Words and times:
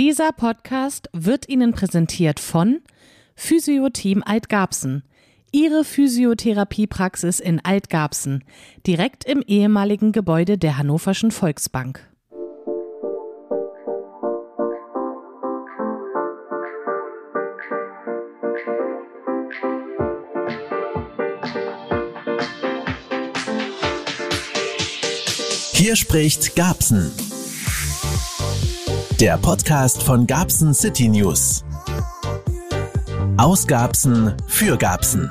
Dieser 0.00 0.32
Podcast 0.32 1.10
wird 1.12 1.46
Ihnen 1.50 1.72
präsentiert 1.72 2.40
von 2.40 2.80
Physioteam 3.34 4.22
Altgabsen. 4.24 5.02
Ihre 5.52 5.84
Physiotherapiepraxis 5.84 7.38
in 7.38 7.62
Altgabsen, 7.62 8.42
direkt 8.86 9.26
im 9.26 9.42
ehemaligen 9.42 10.12
Gebäude 10.12 10.56
der 10.56 10.78
Hannoverschen 10.78 11.30
Volksbank. 11.30 12.08
Hier 25.74 25.94
spricht 25.94 26.56
Gabsen. 26.56 27.12
Der 29.20 29.36
Podcast 29.36 30.02
von 30.02 30.26
Gabsen 30.26 30.72
City 30.74 31.08
News. 31.08 31.64
Aus 33.36 33.66
Gabsen 33.66 34.34
für 34.48 34.76
Gabsen. 34.76 35.30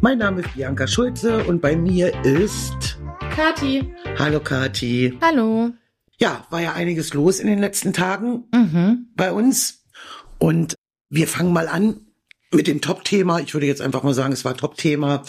Mein 0.00 0.18
Name 0.18 0.42
ist 0.42 0.54
Bianca 0.54 0.86
Schulze 0.86 1.44
und 1.44 1.60
bei 1.60 1.74
mir 1.76 2.14
ist 2.24 2.98
Kati. 3.34 3.92
Hallo 4.18 4.40
Kati. 4.40 5.18
Hallo. 5.20 5.70
Ja, 6.18 6.46
war 6.50 6.62
ja 6.62 6.74
einiges 6.74 7.12
los 7.12 7.40
in 7.40 7.46
den 7.48 7.58
letzten 7.58 7.92
Tagen 7.92 8.44
Mhm. 8.52 9.08
bei 9.16 9.32
uns 9.32 9.84
und 10.38 10.74
wir 11.08 11.28
fangen 11.28 11.52
mal 11.52 11.68
an 11.68 12.00
mit 12.52 12.66
dem 12.66 12.80
Top-Thema. 12.80 13.40
Ich 13.40 13.52
würde 13.54 13.66
jetzt 13.66 13.82
einfach 13.82 14.02
mal 14.02 14.14
sagen, 14.14 14.32
es 14.32 14.44
war 14.44 14.56
Top-Thema, 14.56 15.24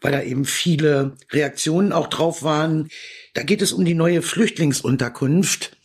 weil 0.00 0.12
da 0.12 0.22
eben 0.22 0.44
viele 0.44 1.16
Reaktionen 1.30 1.92
auch 1.92 2.08
drauf 2.08 2.42
waren. 2.42 2.88
Da 3.34 3.42
geht 3.42 3.62
es 3.62 3.72
um 3.72 3.84
die 3.84 3.94
neue 3.94 4.22
Flüchtlingsunterkunft 4.22 5.77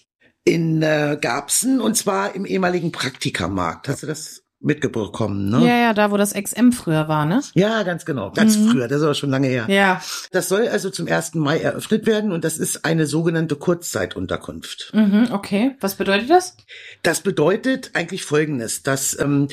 in 0.46 0.82
äh, 0.82 1.18
Garbsen 1.22 1.80
und 1.82 1.96
zwar 1.96 2.36
im 2.36 2.46
ehemaligen 2.46 2.92
Praktikamarkt. 2.92 3.88
Hast 3.88 4.04
du 4.04 4.08
das 4.08 4.44
mitbekommen, 4.66 5.50
ne? 5.50 5.60
Ja, 5.68 5.76
ja, 5.78 5.94
da 5.94 6.10
wo 6.12 6.16
das 6.18 6.34
XM 6.34 6.72
früher 6.72 7.10
war, 7.10 7.26
ne? 7.26 7.42
Ja, 7.54 7.84
ganz 7.84 8.06
genau. 8.06 8.32
Ganz 8.32 8.58
Mhm. 8.58 8.70
früher, 8.70 8.88
das 8.88 9.00
ist 9.00 9.04
aber 9.04 9.14
schon 9.14 9.30
lange 9.30 9.48
her. 9.48 9.66
Ja. 9.68 10.02
Das 10.32 10.48
soll 10.48 10.68
also 10.70 10.90
zum 10.90 11.08
1. 11.08 11.36
Mai 11.36 11.60
eröffnet 11.60 12.06
werden 12.06 12.32
und 12.32 12.46
das 12.46 12.58
ist 12.58 12.86
eine 12.86 13.06
sogenannte 13.06 13.58
Kurzzeitunterkunft. 13.58 14.92
Mhm, 14.94 15.30
okay. 15.32 15.76
Was 15.82 15.96
bedeutet 15.96 16.30
das? 16.30 16.56
Das 17.02 17.22
bedeutet 17.22 17.92
eigentlich 17.94 18.24
Folgendes, 18.24 18.84
dass 18.84 19.20
ähm, 19.20 19.50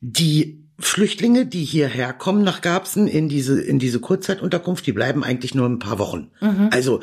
die 0.00 0.66
Flüchtlinge, 0.78 1.46
die 1.46 1.64
hierher 1.64 2.12
kommen 2.12 2.42
nach 2.42 2.60
Garbsen 2.60 3.06
in 3.06 3.28
diese, 3.28 3.60
in 3.60 3.78
diese 3.78 4.00
Kurzzeitunterkunft, 4.00 4.86
die 4.86 4.92
bleiben 4.92 5.24
eigentlich 5.24 5.54
nur 5.54 5.68
ein 5.68 5.78
paar 5.78 5.98
Wochen. 5.98 6.30
Mhm. 6.40 6.68
Also 6.70 7.00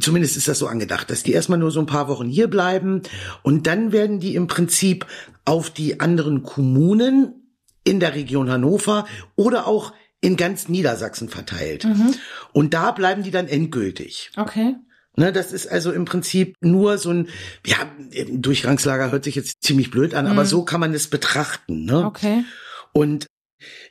zumindest 0.00 0.36
ist 0.36 0.48
das 0.48 0.58
so 0.58 0.66
angedacht, 0.66 1.10
dass 1.10 1.22
die 1.22 1.32
erstmal 1.32 1.58
nur 1.58 1.70
so 1.70 1.80
ein 1.80 1.86
paar 1.86 2.08
Wochen 2.08 2.28
hier 2.28 2.48
bleiben 2.48 3.02
und 3.42 3.66
dann 3.66 3.92
werden 3.92 4.20
die 4.20 4.34
im 4.34 4.46
Prinzip 4.46 5.06
auf 5.44 5.70
die 5.70 6.00
anderen 6.00 6.42
Kommunen 6.42 7.34
in 7.84 7.98
der 7.98 8.14
Region 8.14 8.48
Hannover 8.50 9.06
oder 9.34 9.66
auch 9.66 9.92
in 10.20 10.36
ganz 10.36 10.68
Niedersachsen 10.68 11.28
verteilt. 11.28 11.84
Mhm. 11.84 12.14
Und 12.52 12.74
da 12.74 12.92
bleiben 12.92 13.24
die 13.24 13.32
dann 13.32 13.48
endgültig. 13.48 14.30
Okay. 14.36 14.76
Ne, 15.16 15.32
das 15.32 15.52
ist 15.52 15.66
also 15.66 15.92
im 15.92 16.04
Prinzip 16.06 16.54
nur 16.60 16.96
so 16.96 17.10
ein, 17.10 17.28
ja, 17.66 17.76
Durchgangslager 18.30 19.10
hört 19.10 19.24
sich 19.24 19.34
jetzt 19.34 19.62
ziemlich 19.62 19.90
blöd 19.90 20.14
an, 20.14 20.26
aber 20.26 20.44
Mhm. 20.44 20.48
so 20.48 20.64
kann 20.64 20.80
man 20.80 20.94
es 20.94 21.08
betrachten. 21.08 21.84
Ne? 21.84 22.06
Okay. 22.06 22.44
Und 22.92 23.26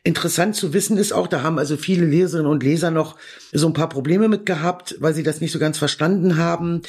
interessant 0.03 0.55
zu 0.55 0.73
wissen 0.73 0.97
ist 0.97 1.11
auch, 1.11 1.27
da 1.27 1.43
haben 1.43 1.59
also 1.59 1.77
viele 1.77 2.05
Leserinnen 2.05 2.51
und 2.51 2.63
Leser 2.63 2.91
noch 2.91 3.17
so 3.51 3.67
ein 3.67 3.73
paar 3.73 3.89
Probleme 3.89 4.27
mit 4.27 4.45
gehabt, 4.45 4.95
weil 4.99 5.13
sie 5.13 5.23
das 5.23 5.41
nicht 5.41 5.51
so 5.51 5.59
ganz 5.59 5.77
verstanden 5.77 6.37
haben, 6.37 6.81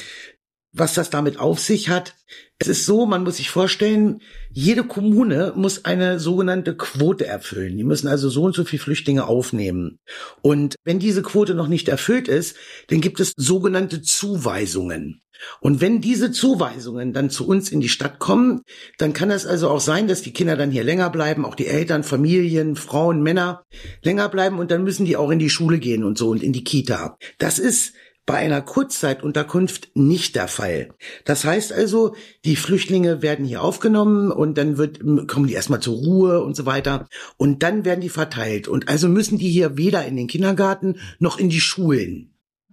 was 0.73 0.95
das 0.95 1.09
damit 1.09 1.39
auf 1.39 1.59
sich 1.59 1.89
hat. 1.89 2.15
Es 2.57 2.67
ist 2.67 2.85
so, 2.85 3.05
man 3.05 3.23
muss 3.23 3.37
sich 3.37 3.49
vorstellen, 3.49 4.21
jede 4.51 4.83
Kommune 4.83 5.53
muss 5.55 5.85
eine 5.85 6.19
sogenannte 6.19 6.75
Quote 6.75 7.25
erfüllen. 7.25 7.77
Die 7.77 7.83
müssen 7.83 8.07
also 8.07 8.29
so 8.29 8.43
und 8.43 8.55
so 8.55 8.65
viele 8.65 8.81
Flüchtlinge 8.81 9.27
aufnehmen. 9.27 9.99
Und 10.41 10.75
wenn 10.83 10.99
diese 10.99 11.21
Quote 11.21 11.53
noch 11.53 11.67
nicht 11.67 11.89
erfüllt 11.89 12.27
ist, 12.27 12.55
dann 12.87 13.01
gibt 13.01 13.19
es 13.19 13.33
sogenannte 13.37 14.01
Zuweisungen. 14.01 15.21
Und 15.59 15.81
wenn 15.81 16.01
diese 16.01 16.31
Zuweisungen 16.31 17.11
dann 17.13 17.29
zu 17.29 17.47
uns 17.47 17.69
in 17.69 17.81
die 17.81 17.89
Stadt 17.89 18.19
kommen, 18.19 18.61
dann 18.97 19.13
kann 19.13 19.29
es 19.29 19.45
also 19.45 19.69
auch 19.69 19.81
sein, 19.81 20.07
dass 20.07 20.21
die 20.21 20.33
Kinder 20.33 20.55
dann 20.55 20.71
hier 20.71 20.83
länger 20.83 21.09
bleiben, 21.09 21.45
auch 21.45 21.55
die 21.55 21.67
Eltern, 21.67 22.03
Familien, 22.03 22.75
Frauen, 22.75 23.21
Männer 23.21 23.63
länger 24.01 24.29
bleiben 24.29 24.59
und 24.59 24.71
dann 24.71 24.83
müssen 24.83 25.05
die 25.05 25.17
auch 25.17 25.31
in 25.31 25.39
die 25.39 25.49
Schule 25.49 25.79
gehen 25.79 26.03
und 26.03 26.17
so 26.17 26.29
und 26.29 26.43
in 26.43 26.53
die 26.53 26.63
Kita. 26.63 27.17
Das 27.39 27.59
ist 27.59 27.93
bei 28.25 28.35
einer 28.35 28.61
Kurzzeitunterkunft 28.61 29.91
nicht 29.95 30.35
der 30.35 30.47
Fall. 30.47 30.89
Das 31.25 31.43
heißt 31.43 31.73
also, 31.73 32.15
die 32.45 32.55
Flüchtlinge 32.55 33.21
werden 33.21 33.45
hier 33.45 33.61
aufgenommen 33.61 34.31
und 34.31 34.57
dann 34.57 34.77
wird, 34.77 34.99
kommen 35.27 35.47
die 35.47 35.53
erstmal 35.53 35.81
zur 35.81 35.95
Ruhe 35.95 36.41
und 36.41 36.55
so 36.55 36.65
weiter 36.65 37.07
und 37.37 37.63
dann 37.63 37.83
werden 37.83 38.01
die 38.01 38.09
verteilt 38.09 38.67
und 38.67 38.87
also 38.87 39.09
müssen 39.09 39.37
die 39.37 39.49
hier 39.49 39.77
weder 39.77 40.05
in 40.05 40.15
den 40.15 40.27
Kindergarten 40.27 40.99
noch 41.19 41.37
in 41.37 41.49
die 41.49 41.61
Schulen. 41.61 42.29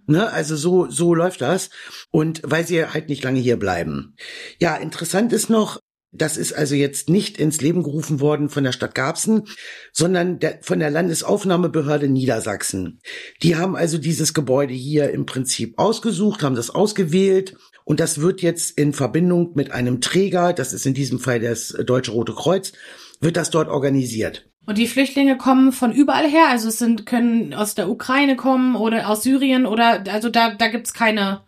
Ne, 0.07 0.29
also 0.31 0.55
so, 0.55 0.89
so 0.89 1.13
läuft 1.13 1.41
das. 1.41 1.69
Und 2.09 2.41
weil 2.43 2.65
sie 2.65 2.85
halt 2.85 3.07
nicht 3.07 3.23
lange 3.23 3.39
hier 3.39 3.57
bleiben. 3.57 4.15
Ja, 4.59 4.75
interessant 4.75 5.31
ist 5.31 5.49
noch, 5.49 5.79
das 6.11 6.35
ist 6.35 6.53
also 6.53 6.75
jetzt 6.75 7.09
nicht 7.09 7.37
ins 7.37 7.61
Leben 7.61 7.83
gerufen 7.83 8.19
worden 8.19 8.49
von 8.49 8.63
der 8.63 8.73
Stadt 8.73 8.95
Garbsen, 8.95 9.47
sondern 9.93 10.39
der, 10.39 10.59
von 10.61 10.79
der 10.79 10.89
Landesaufnahmebehörde 10.89 12.09
Niedersachsen. 12.09 12.99
Die 13.41 13.55
haben 13.55 13.75
also 13.75 13.97
dieses 13.97 14.33
Gebäude 14.33 14.73
hier 14.73 15.11
im 15.11 15.25
Prinzip 15.25 15.79
ausgesucht, 15.79 16.43
haben 16.43 16.55
das 16.55 16.69
ausgewählt 16.69 17.55
und 17.85 17.99
das 17.99 18.19
wird 18.19 18.41
jetzt 18.41 18.77
in 18.77 18.93
Verbindung 18.93 19.53
mit 19.55 19.71
einem 19.71 20.01
Träger, 20.01 20.53
das 20.53 20.73
ist 20.73 20.85
in 20.85 20.93
diesem 20.93 21.19
Fall 21.19 21.39
das 21.39 21.69
Deutsche 21.85 22.11
Rote 22.11 22.33
Kreuz, 22.33 22.73
wird 23.21 23.37
das 23.37 23.49
dort 23.49 23.69
organisiert. 23.69 24.49
Und 24.65 24.77
die 24.77 24.87
Flüchtlinge 24.87 25.37
kommen 25.37 25.71
von 25.71 25.91
überall 25.91 26.29
her, 26.29 26.47
also 26.49 26.67
es 26.67 26.77
sind 26.77 27.05
können 27.05 27.53
aus 27.53 27.73
der 27.73 27.89
Ukraine 27.89 28.35
kommen 28.35 28.75
oder 28.75 29.09
aus 29.09 29.23
Syrien 29.23 29.65
oder 29.65 30.03
also 30.09 30.29
da 30.29 30.53
da 30.53 30.67
gibt's 30.67 30.93
keine 30.93 31.41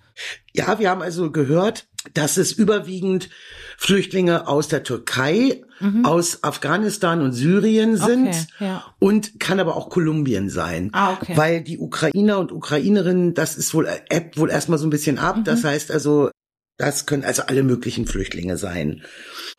Ja, 0.53 0.80
wir 0.80 0.90
haben 0.90 1.01
also 1.01 1.31
gehört, 1.31 1.85
dass 2.13 2.38
es 2.38 2.53
überwiegend 2.53 3.30
Flüchtlinge 3.78 4.47
aus 4.47 4.67
der 4.67 4.84
Türkei, 4.84 5.63
Mhm. 5.79 6.06
aus 6.06 6.44
Afghanistan 6.44 7.22
und 7.22 7.34
Syrien 7.34 7.97
sind 7.97 8.29
Okay, 8.29 8.45
ja. 8.59 8.85
und 9.00 9.39
kann 9.39 9.59
aber 9.59 9.75
auch 9.75 9.89
Kolumbien 9.89 10.50
sein. 10.50 10.89
Ah, 10.94 11.13
okay. 11.13 11.35
Weil 11.35 11.61
die 11.61 11.78
Ukrainer 11.78 12.39
und 12.39 12.51
Ukrainerinnen, 12.53 13.33
das 13.33 13.57
ist 13.57 13.73
wohl, 13.73 13.88
ebbt 14.09 14.38
wohl 14.38 14.50
erstmal 14.50 14.79
so 14.79 14.88
ein 14.88 14.91
bisschen 14.91 15.17
ab. 15.19 15.38
Mhm. 15.38 15.44
Das 15.44 15.63
heißt 15.66 15.91
also, 15.91 16.29
das 16.78 17.06
können 17.06 17.23
also 17.25 17.44
alle 17.44 17.63
möglichen 17.63 18.07
Flüchtlinge 18.07 18.57
sein. 18.57 19.03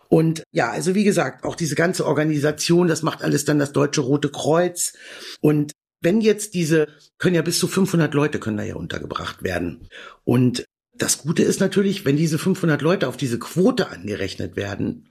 Und 0.08 0.44
ja, 0.52 0.70
also 0.70 0.94
wie 0.94 1.04
gesagt, 1.04 1.44
auch 1.44 1.56
diese 1.56 1.74
ganze 1.74 2.06
Organisation, 2.06 2.88
das 2.88 3.02
macht 3.02 3.22
alles 3.22 3.44
dann 3.44 3.58
das 3.58 3.72
Deutsche 3.72 4.00
Rote 4.00 4.30
Kreuz. 4.30 4.94
Und 5.40 5.72
wenn 6.00 6.20
jetzt 6.20 6.54
diese, 6.54 6.88
können 7.18 7.34
ja 7.34 7.42
bis 7.42 7.58
zu 7.58 7.66
500 7.68 8.14
Leute 8.14 8.38
können 8.38 8.56
da 8.56 8.62
ja 8.62 8.76
untergebracht 8.76 9.42
werden. 9.42 9.88
Und 10.24 10.64
das 10.96 11.18
Gute 11.18 11.42
ist 11.42 11.60
natürlich, 11.60 12.04
wenn 12.04 12.16
diese 12.16 12.38
500 12.38 12.80
Leute 12.80 13.08
auf 13.08 13.16
diese 13.16 13.38
Quote 13.38 13.88
angerechnet 13.88 14.54
werden, 14.54 15.08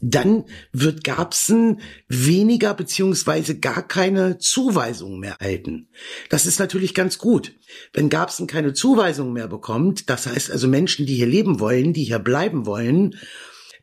dann 0.00 0.44
wird 0.72 1.04
Garbsen 1.04 1.80
weniger 2.08 2.74
beziehungsweise 2.74 3.58
gar 3.58 3.86
keine 3.86 4.38
Zuweisungen 4.38 5.20
mehr 5.20 5.36
erhalten. 5.38 5.88
Das 6.30 6.46
ist 6.46 6.58
natürlich 6.58 6.94
ganz 6.94 7.18
gut. 7.18 7.52
Wenn 7.92 8.08
Garbsen 8.08 8.48
keine 8.48 8.72
Zuweisungen 8.72 9.32
mehr 9.32 9.46
bekommt, 9.46 10.10
das 10.10 10.26
heißt 10.26 10.50
also 10.50 10.66
Menschen, 10.66 11.06
die 11.06 11.14
hier 11.14 11.28
leben 11.28 11.60
wollen, 11.60 11.92
die 11.92 12.04
hier 12.04 12.18
bleiben 12.18 12.66
wollen, 12.66 13.16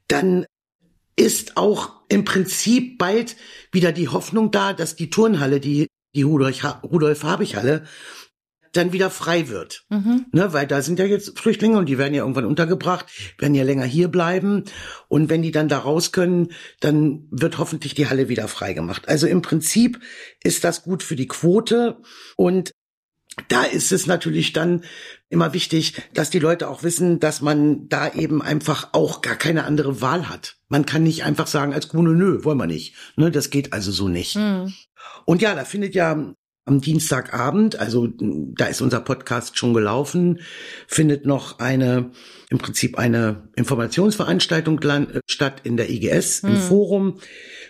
dann 0.09 0.45
ist 1.15 1.55
auch 1.55 1.93
im 2.09 2.25
Prinzip 2.25 2.97
bald 2.97 3.37
wieder 3.71 3.93
die 3.93 4.09
Hoffnung 4.09 4.51
da, 4.51 4.73
dass 4.73 4.95
die 4.95 5.09
Turnhalle, 5.09 5.61
die, 5.61 5.87
die 6.13 6.23
Rudolf-Habich-Halle, 6.23 7.85
dann 8.77 8.93
wieder 8.93 9.09
frei 9.09 9.49
wird. 9.49 9.85
Mhm. 9.89 10.27
Ne, 10.31 10.53
weil 10.53 10.67
da 10.67 10.81
sind 10.81 10.99
ja 10.99 11.05
jetzt 11.05 11.37
Flüchtlinge 11.39 11.77
und 11.77 11.87
die 11.87 11.97
werden 11.97 12.13
ja 12.13 12.21
irgendwann 12.21 12.45
untergebracht, 12.45 13.07
werden 13.37 13.55
ja 13.55 13.63
länger 13.63 13.85
hier 13.85 14.07
bleiben. 14.07 14.63
Und 15.07 15.29
wenn 15.29 15.41
die 15.41 15.51
dann 15.51 15.67
da 15.67 15.79
raus 15.79 16.11
können, 16.11 16.49
dann 16.79 17.27
wird 17.31 17.57
hoffentlich 17.57 17.93
die 17.93 18.07
Halle 18.07 18.29
wieder 18.29 18.47
freigemacht. 18.47 19.07
Also 19.09 19.27
im 19.27 19.41
Prinzip 19.41 19.99
ist 20.43 20.63
das 20.63 20.83
gut 20.83 21.03
für 21.03 21.15
die 21.15 21.27
Quote 21.27 21.97
und 22.35 22.71
da 23.49 23.63
ist 23.63 23.91
es 23.91 24.07
natürlich 24.07 24.53
dann 24.53 24.83
immer 25.29 25.53
wichtig, 25.53 25.93
dass 26.13 26.29
die 26.29 26.39
Leute 26.39 26.67
auch 26.67 26.83
wissen, 26.83 27.19
dass 27.19 27.41
man 27.41 27.87
da 27.87 28.11
eben 28.13 28.41
einfach 28.41 28.89
auch 28.93 29.21
gar 29.21 29.35
keine 29.35 29.65
andere 29.65 30.01
Wahl 30.01 30.29
hat. 30.29 30.57
Man 30.69 30.85
kann 30.85 31.03
nicht 31.03 31.23
einfach 31.23 31.47
sagen 31.47 31.73
als 31.73 31.87
Kommune, 31.87 32.13
nö, 32.15 32.43
wollen 32.43 32.57
wir 32.57 32.67
nicht. 32.67 32.95
Ne, 33.15 33.29
das 33.29 33.49
geht 33.49 33.73
also 33.73 33.91
so 33.91 34.07
nicht. 34.07 34.35
Mhm. 34.35 34.73
Und 35.25 35.41
ja, 35.41 35.53
da 35.53 35.65
findet 35.65 35.93
ja 35.93 36.33
am 36.67 36.81
Dienstagabend, 36.81 37.79
also 37.79 38.07
da 38.19 38.65
ist 38.65 38.81
unser 38.81 38.99
Podcast 38.99 39.57
schon 39.57 39.73
gelaufen, 39.73 40.39
findet 40.87 41.25
noch 41.25 41.59
eine, 41.59 42.11
im 42.49 42.57
Prinzip 42.57 42.97
eine 42.97 43.49
Informationsveranstaltung 43.55 44.79
äh, 44.81 45.19
statt 45.27 45.61
in 45.63 45.77
der 45.77 45.89
IGS 45.89 46.41
im 46.41 46.49
Hm. 46.51 46.57
Forum. 46.57 47.19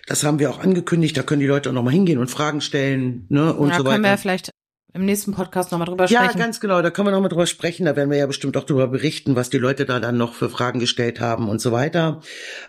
Das 0.07 0.23
haben 0.23 0.39
wir 0.39 0.49
auch 0.49 0.59
angekündigt, 0.59 1.17
da 1.17 1.23
können 1.23 1.41
die 1.41 1.47
Leute 1.47 1.69
auch 1.69 1.73
noch 1.73 1.83
mal 1.83 1.91
hingehen 1.91 2.17
und 2.17 2.29
Fragen 2.31 2.61
stellen, 2.61 3.25
ne, 3.29 3.53
und 3.53 3.69
ja, 3.69 3.77
so 3.77 3.83
können 3.83 4.01
wir 4.01 4.07
ja 4.07 4.13
weiter. 4.13 4.21
vielleicht 4.21 4.51
im 4.93 5.05
nächsten 5.05 5.33
Podcast 5.33 5.71
nochmal 5.71 5.87
drüber 5.87 6.07
sprechen. 6.07 6.37
Ja, 6.37 6.45
ganz 6.45 6.59
genau, 6.59 6.81
da 6.81 6.89
können 6.89 7.07
wir 7.07 7.11
nochmal 7.11 7.29
drüber 7.29 7.45
sprechen. 7.45 7.85
Da 7.85 7.95
werden 7.95 8.09
wir 8.09 8.17
ja 8.17 8.25
bestimmt 8.25 8.55
auch 8.57 8.63
drüber 8.63 8.87
berichten, 8.87 9.35
was 9.35 9.49
die 9.49 9.57
Leute 9.57 9.85
da 9.85 9.99
dann 9.99 10.17
noch 10.17 10.33
für 10.33 10.49
Fragen 10.49 10.79
gestellt 10.79 11.19
haben 11.19 11.49
und 11.49 11.59
so 11.59 11.71
weiter. 11.71 12.21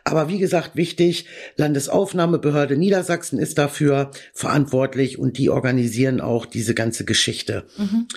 Aber 0.05 0.29
wie 0.29 0.39
gesagt, 0.39 0.77
wichtig, 0.77 1.27
Landesaufnahmebehörde 1.57 2.77
Niedersachsen 2.77 3.39
ist 3.39 3.57
dafür 3.59 4.11
verantwortlich 4.35 5.19
und 5.19 5.39
die 5.39 5.49
organisieren 5.49 6.21
auch 6.21 6.45
diese 6.45 6.75
ganze 6.75 7.05
Geschichte. 7.05 7.67
Mhm. 7.77 8.09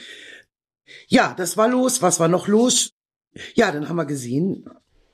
Ja, 1.07 1.33
das 1.37 1.55
war 1.55 1.69
los. 1.69 2.01
Was 2.01 2.19
war 2.19 2.27
noch 2.27 2.47
los? 2.47 2.91
Ja, 3.53 3.71
dann 3.71 3.87
haben 3.87 3.95
wir 3.95 4.05
gesehen, 4.05 4.65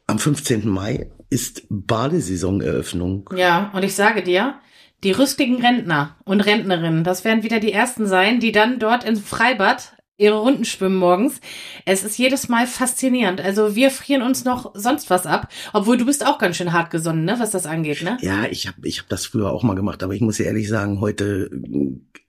am 0.08 0.18
15. 0.18 0.68
Mai 0.68 1.12
ist 1.30 1.64
Badesaisoneröffnung. 1.70 3.30
Ja, 3.36 3.72
und 3.74 3.84
ich 3.84 3.94
sage 3.94 4.24
dir, 4.24 4.60
die 5.04 5.12
rüstigen 5.12 5.62
Rentner 5.62 6.16
und 6.26 6.42
Rentnerinnen, 6.42 7.04
das 7.04 7.24
werden 7.24 7.44
wieder 7.44 7.60
die 7.60 7.72
ersten 7.72 8.08
sein, 8.08 8.40
die 8.40 8.52
dann 8.52 8.80
dort 8.80 9.04
ins 9.04 9.22
Freibad 9.22 9.94
ihre 10.18 10.40
Runden 10.40 10.66
schwimmen 10.66 10.96
morgens. 10.96 11.40
Es 11.86 12.04
ist 12.04 12.18
jedes 12.18 12.50
Mal 12.50 12.66
faszinierend. 12.66 13.40
Also 13.40 13.76
wir 13.76 13.92
frieren 13.92 14.24
uns 14.24 14.46
noch 14.46 14.72
sonst 14.74 15.10
was 15.12 15.28
ab, 15.28 15.52
obwohl 15.74 15.98
du 15.98 16.06
bist 16.06 16.26
auch 16.26 16.40
ganz 16.40 16.58
schön 16.58 16.74
hart 16.74 16.90
gesonnen, 16.90 17.24
ne, 17.24 17.36
was 17.38 17.52
das 17.52 17.68
angeht, 17.68 18.02
ne? 18.02 18.18
Ja, 18.22 18.46
ich 18.46 18.68
habe 18.68 18.88
ich 18.88 19.00
hab 19.00 19.10
das 19.10 19.28
früher 19.28 19.52
auch 19.52 19.64
mal 19.64 19.76
gemacht, 19.76 20.02
aber 20.02 20.14
ich 20.14 20.22
muss 20.22 20.40
ehrlich 20.40 20.68
sagen, 20.68 21.00
heute 21.02 21.52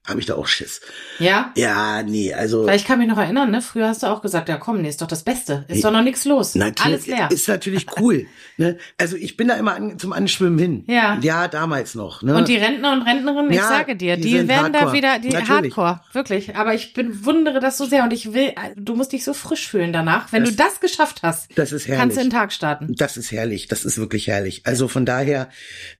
habe 0.09 0.21
ich 0.21 0.27
da 0.27 0.35
auch 0.37 0.47
Schiss. 0.47 0.81
Ja? 1.19 1.53
Ja, 1.57 2.03
nee, 2.03 2.33
also. 2.35 2.67
Weil 2.67 2.77
ich 2.77 2.85
kann 2.85 2.99
mich 2.99 3.09
noch 3.09 3.19
erinnern, 3.19 3.51
ne? 3.51 3.61
Früher 3.63 3.89
hast 3.89 4.03
du 4.03 4.07
auch 4.07 4.23
gesagt, 4.23 4.49
ja 4.49 4.57
komm, 4.57 4.81
nee, 4.83 4.89
ist 4.89 5.03
doch 5.03 5.07
das 5.07 5.23
Beste. 5.23 5.65
Ist 5.69 5.85
doch 5.85 5.91
noch 5.93 6.03
nichts 6.03 6.25
los. 6.25 6.55
Natürlich, 6.55 6.87
Alles 6.87 7.07
leer. 7.07 7.29
Ist 7.31 7.49
natürlich 7.49 7.87
cool. 8.01 8.27
ne? 8.57 8.79
Also 8.97 9.17
ich 9.17 9.37
bin 9.37 9.49
da 9.49 9.55
immer 9.55 9.75
an, 9.75 9.99
zum 9.99 10.13
Anschwimmen 10.13 10.59
hin. 10.59 10.85
Ja. 10.87 11.19
Ja, 11.21 11.49
damals 11.49 11.95
noch. 11.95 12.23
Ne? 12.23 12.35
Und 12.37 12.49
die 12.49 12.57
Rentner 12.57 12.93
und 12.93 13.03
Rentnerinnen, 13.03 13.51
ich 13.53 13.61
sage 13.61 13.97
dir, 13.97 14.17
die, 14.17 14.23
die 14.23 14.49
werden 14.49 14.73
hardcore. 14.75 14.85
da 14.87 14.93
wieder, 14.93 15.19
die 15.19 15.29
natürlich. 15.29 15.77
Hardcore, 15.77 16.01
wirklich. 16.13 16.57
Aber 16.57 16.75
ich 16.75 16.93
bin, 16.95 17.25
wundere 17.25 17.61
das 17.61 17.77
so 17.79 17.85
sehr 17.85 18.05
und 18.05 18.13
ich 18.13 18.33
will, 18.33 18.53
du 18.77 18.95
musst 18.95 19.13
dich 19.13 19.25
so 19.25 19.35
frisch 19.35 19.69
fühlen 19.69 19.93
danach. 19.93 20.33
Wenn 20.33 20.43
Das- 20.45 20.51
du 20.53 20.57
das 20.57 20.81
geschafft 20.81 21.21
hast, 21.23 21.51
Das 21.57 21.73
ist 21.73 21.87
herrlich. 21.87 22.01
kannst 22.01 22.17
du 22.17 22.21
den 22.23 22.31
Tag 22.31 22.53
starten. 22.53 22.95
Das 22.97 23.17
ist 23.17 23.31
herrlich. 23.33 23.69
Das 23.69 23.85
ist 23.85 23.99
wirklich 23.99 24.27
herrlich. 24.29 24.63
Also 24.65 24.89
von 24.89 25.05
daher, 25.05 25.49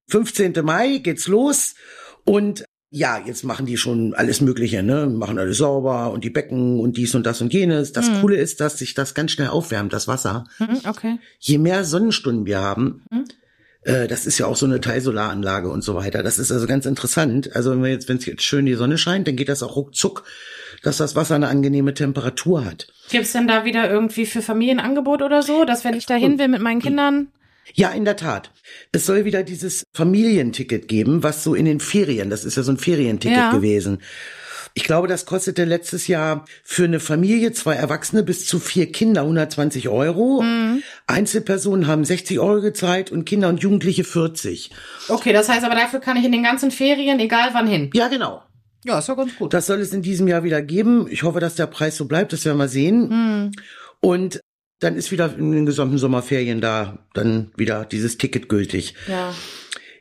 15. 0.09 0.55
Mai 0.63 0.99
geht's 0.99 1.29
los 1.29 1.75
und 2.25 2.65
ja, 2.91 3.21
jetzt 3.25 3.45
machen 3.45 3.67
die 3.67 3.77
schon 3.77 4.15
alles 4.15 4.41
Mögliche, 4.41 4.83
ne? 4.83 5.07
Machen 5.07 5.39
alles 5.39 5.59
sauber 5.59 6.11
und 6.13 6.25
die 6.25 6.31
Becken 6.31 6.81
und 6.81 6.97
dies 6.97 7.15
und 7.15 7.27
das 7.27 7.41
und 7.43 7.53
jenes. 7.53 7.93
Das 7.93 8.11
Coole 8.21 8.37
ist, 8.37 8.61
dass 8.61 8.79
sich 8.79 8.95
das 8.95 9.15
ganz 9.15 9.33
schnell 9.33 9.49
aufwärmt, 9.49 9.93
das 9.93 10.09
Wasser. 10.09 10.45
Mhm, 10.59 10.81
okay. 10.87 11.19
Je 11.39 11.59
mehr 11.59 11.85
Sonnenstunden 11.85 12.47
wir 12.47 12.61
haben, 12.61 13.03
Mhm. 13.11 13.25
äh, 13.83 14.07
das 14.09 14.25
ist 14.27 14.39
ja 14.39 14.47
auch 14.47 14.57
so 14.57 14.65
eine 14.65 14.81
Teilsolaranlage 14.81 15.69
und 15.69 15.83
so 15.83 15.95
weiter. 15.97 16.23
Das 16.23 16.39
ist 16.39 16.51
also 16.51 16.67
ganz 16.67 16.87
interessant. 16.87 17.55
Also 17.55 17.73
wenn 17.73 17.83
wir 17.83 17.91
jetzt, 17.91 18.09
wenn 18.09 18.17
es 18.17 18.27
jetzt 18.27 18.43
schön 18.43 18.65
die 18.65 18.75
Sonne 18.75 18.97
scheint, 18.97 19.29
dann 19.29 19.37
geht 19.37 19.49
das 19.51 19.63
auch 19.63 19.77
ruckzuck, 19.77 20.25
dass 20.83 20.97
das 20.97 21.15
Wasser 21.15 21.35
eine 21.35 21.49
angenehme 21.49 21.93
Temperatur 21.93 22.65
hat. 22.65 22.87
Gibt's 23.11 23.33
denn 23.33 23.49
da 23.49 23.65
wieder 23.67 23.91
irgendwie 23.91 24.25
für 24.27 24.41
Familienangebot 24.43 25.23
oder 25.23 25.43
so, 25.43 25.65
dass 25.65 25.85
wenn 25.85 25.95
ich 25.95 26.07
da 26.07 26.15
hin 26.15 26.39
will 26.39 26.49
mit 26.49 26.63
meinen 26.63 26.81
Kindern? 26.81 27.29
Ja, 27.75 27.91
in 27.91 28.05
der 28.05 28.17
Tat. 28.17 28.51
Es 28.93 29.07
soll 29.07 29.25
wieder 29.25 29.43
dieses 29.43 29.85
Familienticket 29.95 30.89
geben, 30.89 31.23
was 31.23 31.45
so 31.45 31.55
in 31.55 31.65
den 31.65 31.81
Ferien, 31.81 32.31
das 32.31 32.45
ist 32.45 32.57
ja 32.57 32.63
so 32.63 32.73
ein 32.73 32.79
Ferienticket 32.79 33.37
Ja. 33.37 33.51
gewesen. 33.53 33.99
Ich 34.75 34.85
glaube, 34.85 35.09
das 35.09 35.27
kostete 35.27 35.65
letztes 35.65 36.07
Jahr 36.07 36.45
für 36.63 36.85
eine 36.85 37.01
Familie, 37.01 37.53
zwei 37.53 37.75
Erwachsene 37.75 38.23
bis 38.23 38.47
zu 38.47 38.61
vier 38.61 38.93
Kinder 38.93 39.23
120 39.23 39.89
Euro. 39.89 40.43
Mhm. 40.43 40.83
Einzelpersonen 41.07 41.87
haben 41.87 42.05
60 42.05 42.39
Euro 42.39 42.61
gezahlt 42.61 43.11
und 43.11 43.25
Kinder 43.25 43.49
und 43.49 43.61
Jugendliche 43.61 44.05
40. 44.05 44.71
Okay, 45.09 45.33
das 45.33 45.49
heißt 45.49 45.65
aber 45.65 45.75
dafür 45.75 46.01
kann 46.01 46.17
ich 46.17 46.25
in 46.25 46.33
den 46.33 46.43
ganzen 46.45 46.71
Ferien, 46.71 47.19
egal 47.19 47.51
wann 47.55 47.67
hin. 47.67 47.91
Ja, 47.95 48.09
genau. 48.09 48.43
Ja, 48.85 49.01
ist 49.01 49.09
ja 49.09 49.15
ganz 49.15 49.35
gut. 49.37 49.53
Das 49.53 49.67
soll 49.67 49.81
es 49.81 49.93
in 49.93 50.03
diesem 50.03 50.29
Jahr 50.29 50.45
wieder 50.45 50.63
geben. 50.63 51.09
Ich 51.11 51.25
hoffe, 51.25 51.41
dass 51.41 51.57
der 51.57 51.67
Preis 51.67 51.97
so 51.97 52.05
bleibt, 52.05 52.33
das 52.33 52.45
werden 52.45 52.59
wir 52.59 52.69
sehen. 52.69 53.11
Hm. 53.11 53.51
Und 54.01 54.41
dann 54.81 54.97
ist 54.97 55.11
wieder 55.11 55.35
in 55.37 55.53
den 55.53 55.67
gesamten 55.67 55.99
Sommerferien 55.99 56.61
da 56.61 56.99
dann 57.15 57.51
wieder 57.57 57.85
dieses 57.85 58.19
Ticket 58.19 58.49
gültig. 58.49 58.95
Ja. 59.09 59.35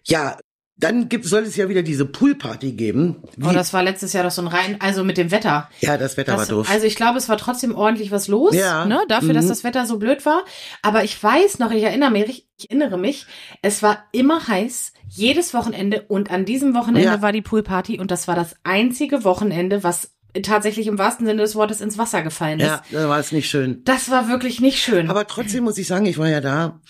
Ja, 0.03 0.37
dann 0.79 1.09
gibt, 1.09 1.25
soll 1.25 1.41
es 1.41 1.55
ja 1.55 1.69
wieder 1.69 1.81
diese 1.81 2.05
Poolparty 2.05 2.73
geben. 2.73 3.23
Oh, 3.43 3.49
das 3.51 3.73
war 3.73 3.81
letztes 3.81 4.13
Jahr 4.13 4.23
doch 4.23 4.29
so 4.31 4.43
ein 4.43 4.47
rein, 4.47 4.77
also 4.79 5.03
mit 5.03 5.17
dem 5.17 5.31
Wetter. 5.31 5.67
ja, 5.79 5.97
das 5.97 6.17
Wetter 6.17 6.33
Das, 6.33 6.41
war 6.41 6.57
doof. 6.57 6.69
also 6.69 6.85
ich 6.85 6.95
glaube, 6.95 7.17
es 7.17 7.27
war 7.27 7.37
trotzdem 7.37 7.73
ordentlich 7.73 8.11
was 8.11 8.27
los, 8.27 8.53
Ja. 8.55 8.85
ne, 8.85 8.99
dafür, 9.09 9.33
dass 9.33 9.45
Mhm. 9.45 9.49
das 9.49 9.63
Wetter 9.63 9.87
so 9.87 9.97
blöd 9.97 10.23
war. 10.27 10.45
Aber 10.83 11.03
ich 11.03 11.21
weiß 11.21 11.57
noch, 11.57 11.71
ich 11.71 11.81
erinnere 11.81 12.11
mich, 12.11 12.47
ich 12.59 12.69
erinnere 12.69 12.99
mich, 12.99 13.25
es 13.63 13.81
war 13.81 14.03
immer 14.11 14.47
heiß, 14.47 14.93
jedes 15.09 15.55
Wochenende 15.55 16.03
und 16.03 16.29
an 16.29 16.45
diesem 16.45 16.75
Wochenende 16.75 17.07
Ja. 17.09 17.21
war 17.23 17.31
die 17.31 17.41
Poolparty 17.41 17.99
und 17.99 18.11
das 18.11 18.27
war 18.27 18.35
das 18.35 18.55
einzige 18.63 19.23
Wochenende, 19.23 19.83
was 19.83 20.11
tatsächlich 20.41 20.87
im 20.87 20.97
wahrsten 20.97 21.25
Sinne 21.25 21.41
des 21.41 21.55
Wortes 21.55 21.81
ins 21.81 21.97
Wasser 21.97 22.21
gefallen 22.23 22.59
ist. 22.59 22.67
ja, 22.67 22.81
da 22.91 23.09
war 23.09 23.19
es 23.19 23.31
nicht 23.31 23.49
schön. 23.49 23.81
Das 23.83 24.09
war 24.09 24.27
wirklich 24.29 24.59
nicht 24.59 24.79
schön. 24.79 25.09
Aber 25.09 25.27
trotzdem 25.27 25.63
muss 25.63 25.77
ich 25.77 25.87
sagen, 25.87 26.05
ich 26.05 26.17
war 26.17 26.29
ja 26.29 26.41
da. 26.41 26.81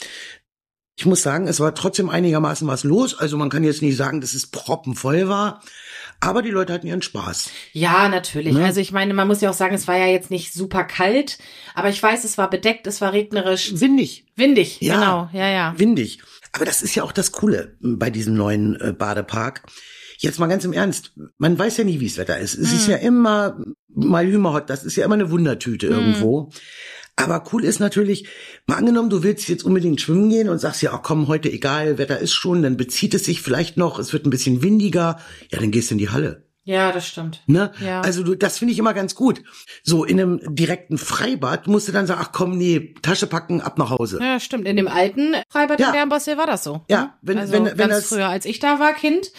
Ich 0.99 1.05
muss 1.05 1.21
sagen, 1.21 1.47
es 1.47 1.59
war 1.59 1.75
trotzdem 1.75 2.09
einigermaßen 2.09 2.67
was 2.67 2.83
los. 2.83 3.17
Also 3.17 3.37
man 3.37 3.49
kann 3.49 3.63
jetzt 3.63 3.83
nicht 3.83 3.95
sagen, 3.95 4.19
dass 4.19 4.33
es 4.33 4.47
proppenvoll 4.47 5.27
war. 5.27 5.61
Aber 6.19 6.41
die 6.41 6.49
Leute 6.49 6.73
hatten 6.73 6.87
ihren 6.87 7.03
Spaß. 7.03 7.51
Ja, 7.73 8.09
natürlich. 8.09 8.53
Ne? 8.53 8.65
Also 8.65 8.81
ich 8.81 8.91
meine, 8.91 9.13
man 9.13 9.27
muss 9.27 9.41
ja 9.41 9.51
auch 9.51 9.55
sagen, 9.55 9.75
es 9.75 9.87
war 9.87 9.97
ja 9.97 10.07
jetzt 10.07 10.31
nicht 10.31 10.53
super 10.53 10.83
kalt, 10.83 11.37
aber 11.75 11.89
ich 11.89 12.01
weiß, 12.01 12.23
es 12.23 12.39
war 12.39 12.49
bedeckt, 12.49 12.87
es 12.87 13.01
war 13.01 13.13
regnerisch, 13.13 13.79
Windig. 13.79 14.25
windig. 14.35 14.81
Ja. 14.81 14.95
Genau, 14.95 15.29
ja, 15.33 15.47
ja. 15.47 15.73
Windig. 15.77 16.19
Aber 16.53 16.65
das 16.65 16.81
ist 16.81 16.95
ja 16.95 17.03
auch 17.03 17.11
das 17.11 17.31
Coole 17.31 17.75
bei 17.81 18.09
diesem 18.09 18.33
neuen 18.33 18.81
äh, 18.81 18.93
Badepark. 18.93 19.61
Jetzt 20.17 20.39
mal 20.39 20.47
ganz 20.47 20.65
im 20.65 20.73
Ernst. 20.73 21.13
Man 21.37 21.57
weiß 21.57 21.77
ja 21.77 21.83
nie, 21.83 21.99
wie 21.99 22.07
das 22.07 22.17
Wetter 22.17 22.37
ist. 22.39 22.55
Es 22.55 22.71
Hm. 22.71 22.77
ist 22.77 22.87
ja 22.87 22.97
immer 22.97 23.59
mal 23.87 24.25
hümerhot. 24.25 24.69
Das 24.69 24.83
ist 24.83 24.95
ja 24.95 25.05
immer 25.05 25.13
eine 25.15 25.31
Wundertüte 25.31 25.87
Hm. 25.87 25.93
irgendwo. 25.95 26.49
Aber 27.15 27.43
cool 27.51 27.63
ist 27.63 27.79
natürlich, 27.79 28.27
mal 28.67 28.75
angenommen, 28.75 29.09
du 29.09 29.23
willst 29.23 29.49
jetzt 29.49 29.63
unbedingt 29.63 29.99
schwimmen 30.01 30.29
gehen 30.29 30.49
und 30.49 30.59
sagst 30.59 30.83
ja, 30.83 30.91
ach 30.93 31.01
komm, 31.01 31.27
heute 31.27 31.51
egal, 31.51 31.97
Wetter 31.97 32.19
ist 32.19 32.33
schon, 32.33 32.61
dann 32.61 32.77
bezieht 32.77 33.15
es 33.15 33.25
sich 33.25 33.41
vielleicht 33.41 33.75
noch, 33.75 33.97
es 33.97 34.13
wird 34.13 34.27
ein 34.27 34.29
bisschen 34.29 34.61
windiger, 34.61 35.19
ja, 35.51 35.59
dann 35.59 35.71
gehst 35.71 35.89
du 35.89 35.95
in 35.95 35.97
die 35.99 36.09
Halle. 36.09 36.45
Ja, 36.63 36.91
das 36.91 37.07
stimmt. 37.07 37.41
Ne? 37.47 37.71
Ja. 37.83 38.01
Also 38.01 38.23
du, 38.23 38.35
das 38.35 38.59
finde 38.59 38.73
ich 38.73 38.77
immer 38.79 38.93
ganz 38.93 39.15
gut. 39.15 39.41
So 39.83 40.03
in 40.03 40.19
einem 40.19 40.41
direkten 40.53 40.97
Freibad 40.97 41.65
musst 41.67 41.87
du 41.87 41.91
dann 41.93 42.05
sagen, 42.05 42.19
ach 42.23 42.31
komm, 42.33 42.57
nee, 42.57 42.93
Tasche 43.01 43.25
packen, 43.25 43.61
ab 43.61 43.77
nach 43.79 43.89
Hause. 43.89 44.19
Ja, 44.21 44.37
stimmt. 44.39 44.67
In 44.67 44.75
dem 44.75 44.89
alten 44.89 45.33
Freibad 45.49 45.79
Ja. 45.79 45.87
in 45.87 45.93
Bernbossee 45.93 46.35
war 46.37 46.45
das 46.45 46.63
so. 46.65 46.81
Ja, 46.89 47.01
ne? 47.03 47.09
wenn- 47.21 47.37
also 47.39 47.53
wenn- 47.53 47.65
wenn 47.65 47.77
ganz 47.77 47.93
das- 47.95 48.07
früher, 48.09 48.27
als 48.27 48.45
ich 48.45 48.59
da 48.59 48.79
war, 48.79 48.93
Kind. 48.93 49.31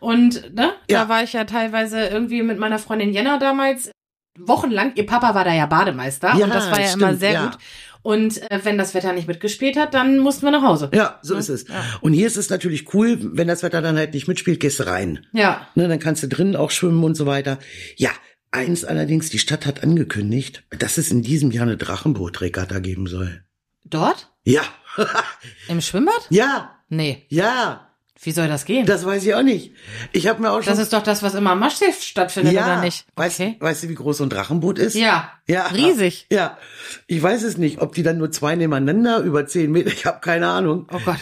Und 0.00 0.54
ne, 0.54 0.72
Ja. 0.90 1.02
da 1.04 1.08
war 1.08 1.22
ich 1.22 1.32
ja 1.34 1.44
teilweise 1.44 2.06
irgendwie 2.08 2.42
mit 2.42 2.58
meiner 2.58 2.78
Freundin 2.78 3.12
Jenna 3.12 3.38
damals 3.38 3.90
wochenlang. 4.38 4.92
Ihr 4.96 5.06
Papa 5.06 5.34
war 5.34 5.44
da 5.44 5.52
ja 5.54 5.66
Bademeister 5.66 6.34
Ja, 6.36 6.44
und 6.46 6.54
das 6.54 6.70
war 6.70 6.80
ja 6.80 6.92
immer 6.92 7.08
stimmt, 7.08 7.20
sehr 7.20 7.32
ja. 7.32 7.44
gut. 7.46 7.58
Und 8.02 8.50
äh, 8.50 8.60
wenn 8.62 8.78
das 8.78 8.94
Wetter 8.94 9.12
nicht 9.12 9.28
mitgespielt 9.28 9.76
hat, 9.76 9.92
dann 9.92 10.18
mussten 10.20 10.46
wir 10.46 10.50
nach 10.52 10.62
Hause. 10.62 10.90
Ja, 10.94 11.18
so 11.20 11.34
ist 11.36 11.50
es. 11.50 11.66
Und 12.00 12.14
hier 12.14 12.26
ist 12.26 12.38
es 12.38 12.48
natürlich 12.48 12.94
cool, 12.94 13.18
wenn 13.36 13.46
das 13.46 13.62
Wetter 13.62 13.82
dann 13.82 13.98
halt 13.98 14.14
nicht 14.14 14.26
mitspielt, 14.26 14.58
gehst 14.58 14.80
du 14.80 14.86
rein. 14.86 15.26
Ja. 15.34 15.66
Ne, 15.74 15.86
dann 15.86 15.98
kannst 15.98 16.22
du 16.22 16.28
drinnen 16.28 16.56
auch 16.56 16.70
schwimmen 16.70 17.04
und 17.04 17.14
so 17.14 17.26
weiter. 17.26 17.58
Ja, 17.96 18.08
eins 18.52 18.86
allerdings, 18.86 19.28
die 19.28 19.38
Stadt 19.38 19.66
hat 19.66 19.82
angekündigt, 19.82 20.62
dass 20.70 20.96
es 20.96 21.10
in 21.10 21.20
diesem 21.20 21.50
Jahr 21.50 21.66
eine 21.66 21.76
Drachenbootregatta 21.76 22.78
geben 22.78 23.06
soll. 23.06 23.44
Dort? 23.84 24.32
Ja, 24.44 24.62
Im 25.68 25.82
Schwimmbad? 25.82 26.26
ja, 26.30 26.76
Nee. 26.88 27.26
ja, 27.28 27.89
Wie 28.22 28.32
soll 28.32 28.48
das 28.48 28.66
gehen? 28.66 28.84
das 28.84 29.06
weiß 29.06 29.24
ich 29.24 29.34
auch 29.34 29.42
nicht. 29.42 29.72
Ich 30.12 30.26
habe 30.28 30.42
mir 30.42 30.50
auch 30.50 30.62
schon... 30.62 30.72
Das 30.72 30.78
ist 30.78 30.92
doch 30.92 31.02
das, 31.02 31.22
was 31.22 31.34
immer 31.34 31.52
am 31.52 31.60
Maschsee 31.60 31.86
stattfindet, 31.98 32.52
ja, 32.52 32.64
oder 32.66 32.80
nicht? 32.82 33.06
Weißt, 33.16 33.40
Okay. 33.40 33.56
weißt 33.60 33.84
du, 33.84 33.88
wie 33.88 33.94
groß 33.94 34.18
so 34.18 34.24
ein 34.24 34.30
Drachenboot 34.30 34.78
ist? 34.78 34.94
Ja. 34.94 35.32
Ja. 35.48 35.66
Riesig. 35.68 36.26
Ja. 36.30 36.58
Ich 37.06 37.22
weiß 37.22 37.42
es 37.44 37.56
nicht, 37.56 37.80
ob 37.80 37.94
die 37.94 38.02
dann 38.02 38.18
nur 38.18 38.30
zwei 38.30 38.56
nebeneinander 38.56 39.20
über 39.20 39.46
zehn 39.46 39.72
Meter, 39.72 39.88
ich 39.92 40.04
habe 40.04 40.20
keine 40.20 40.48
Ahnung. 40.48 40.86
Oh 40.92 41.00
Gott. 41.04 41.16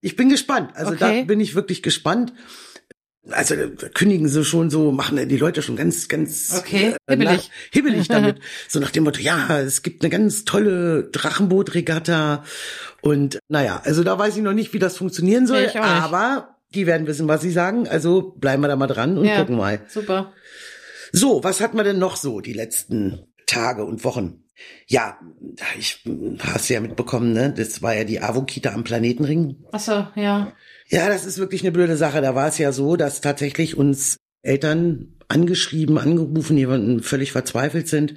Ich 0.00 0.14
bin 0.14 0.28
gespannt. 0.28 0.70
Also 0.74 0.92
Okay. 0.92 1.20
da 1.22 1.24
bin 1.26 1.40
ich 1.40 1.56
wirklich 1.56 1.82
gespannt. 1.82 2.32
Also 3.30 3.56
da 3.56 3.88
kündigen 3.88 4.28
sie 4.28 4.44
schon 4.44 4.70
so, 4.70 4.92
machen 4.92 5.28
die 5.28 5.36
Leute 5.36 5.60
schon 5.62 5.74
ganz, 5.76 6.06
ganz 6.08 6.54
Okay, 6.58 6.94
äh, 7.06 7.12
hibbelig. 7.12 7.30
nach- 7.38 7.44
hibbelig 7.72 8.08
damit. 8.08 8.38
so 8.68 8.78
nach 8.78 8.90
dem 8.92 9.04
Motto, 9.04 9.20
ja, 9.20 9.58
es 9.60 9.82
gibt 9.82 10.02
eine 10.02 10.10
ganz 10.10 10.44
tolle 10.44 11.04
Drachenbootregatta. 11.10 12.44
Und 13.02 13.38
naja, 13.48 13.80
also 13.84 14.04
da 14.04 14.18
weiß 14.18 14.36
ich 14.36 14.42
noch 14.42 14.52
nicht, 14.52 14.72
wie 14.72 14.78
das 14.78 14.96
funktionieren 14.96 15.46
soll, 15.46 15.66
Nee, 15.72 15.78
aber 15.78 16.56
die 16.74 16.86
werden 16.86 17.06
wissen, 17.06 17.28
was 17.28 17.40
sie 17.42 17.50
sagen. 17.52 17.88
Also 17.88 18.34
bleiben 18.36 18.62
wir 18.62 18.68
da 18.68 18.76
mal 18.76 18.86
dran 18.86 19.18
und 19.18 19.24
Ja. 19.24 19.40
gucken 19.40 19.56
mal. 19.56 19.80
Super. 19.88 20.32
So, 21.12 21.42
was 21.44 21.60
hatten 21.60 21.76
wir 21.76 21.84
denn 21.84 21.98
noch 21.98 22.16
so 22.16 22.40
die 22.40 22.52
letzten 22.52 23.26
Tage 23.46 23.84
und 23.84 24.04
Wochen? 24.04 24.42
Ja, 24.86 25.18
ich 25.78 26.04
hast 26.40 26.68
ja 26.68 26.80
mitbekommen, 26.80 27.32
ne? 27.32 27.52
Das 27.56 27.82
war 27.82 27.94
ja 27.94 28.04
die 28.04 28.20
Avokita 28.20 28.72
am 28.72 28.84
Planetenring. 28.84 29.56
Ach 29.72 29.80
so, 29.80 30.06
ja. 30.14 30.52
Ja, 30.88 31.08
das 31.08 31.26
ist 31.26 31.38
wirklich 31.38 31.62
eine 31.62 31.72
blöde 31.72 31.96
Sache. 31.96 32.20
Da 32.20 32.34
war 32.34 32.48
es 32.48 32.58
ja 32.58 32.72
so, 32.72 32.96
dass 32.96 33.20
tatsächlich 33.20 33.76
uns 33.76 34.16
Eltern 34.42 35.16
angeschrieben, 35.28 35.98
angerufen, 35.98 36.56
die 36.56 37.02
völlig 37.02 37.32
verzweifelt 37.32 37.88
sind, 37.88 38.14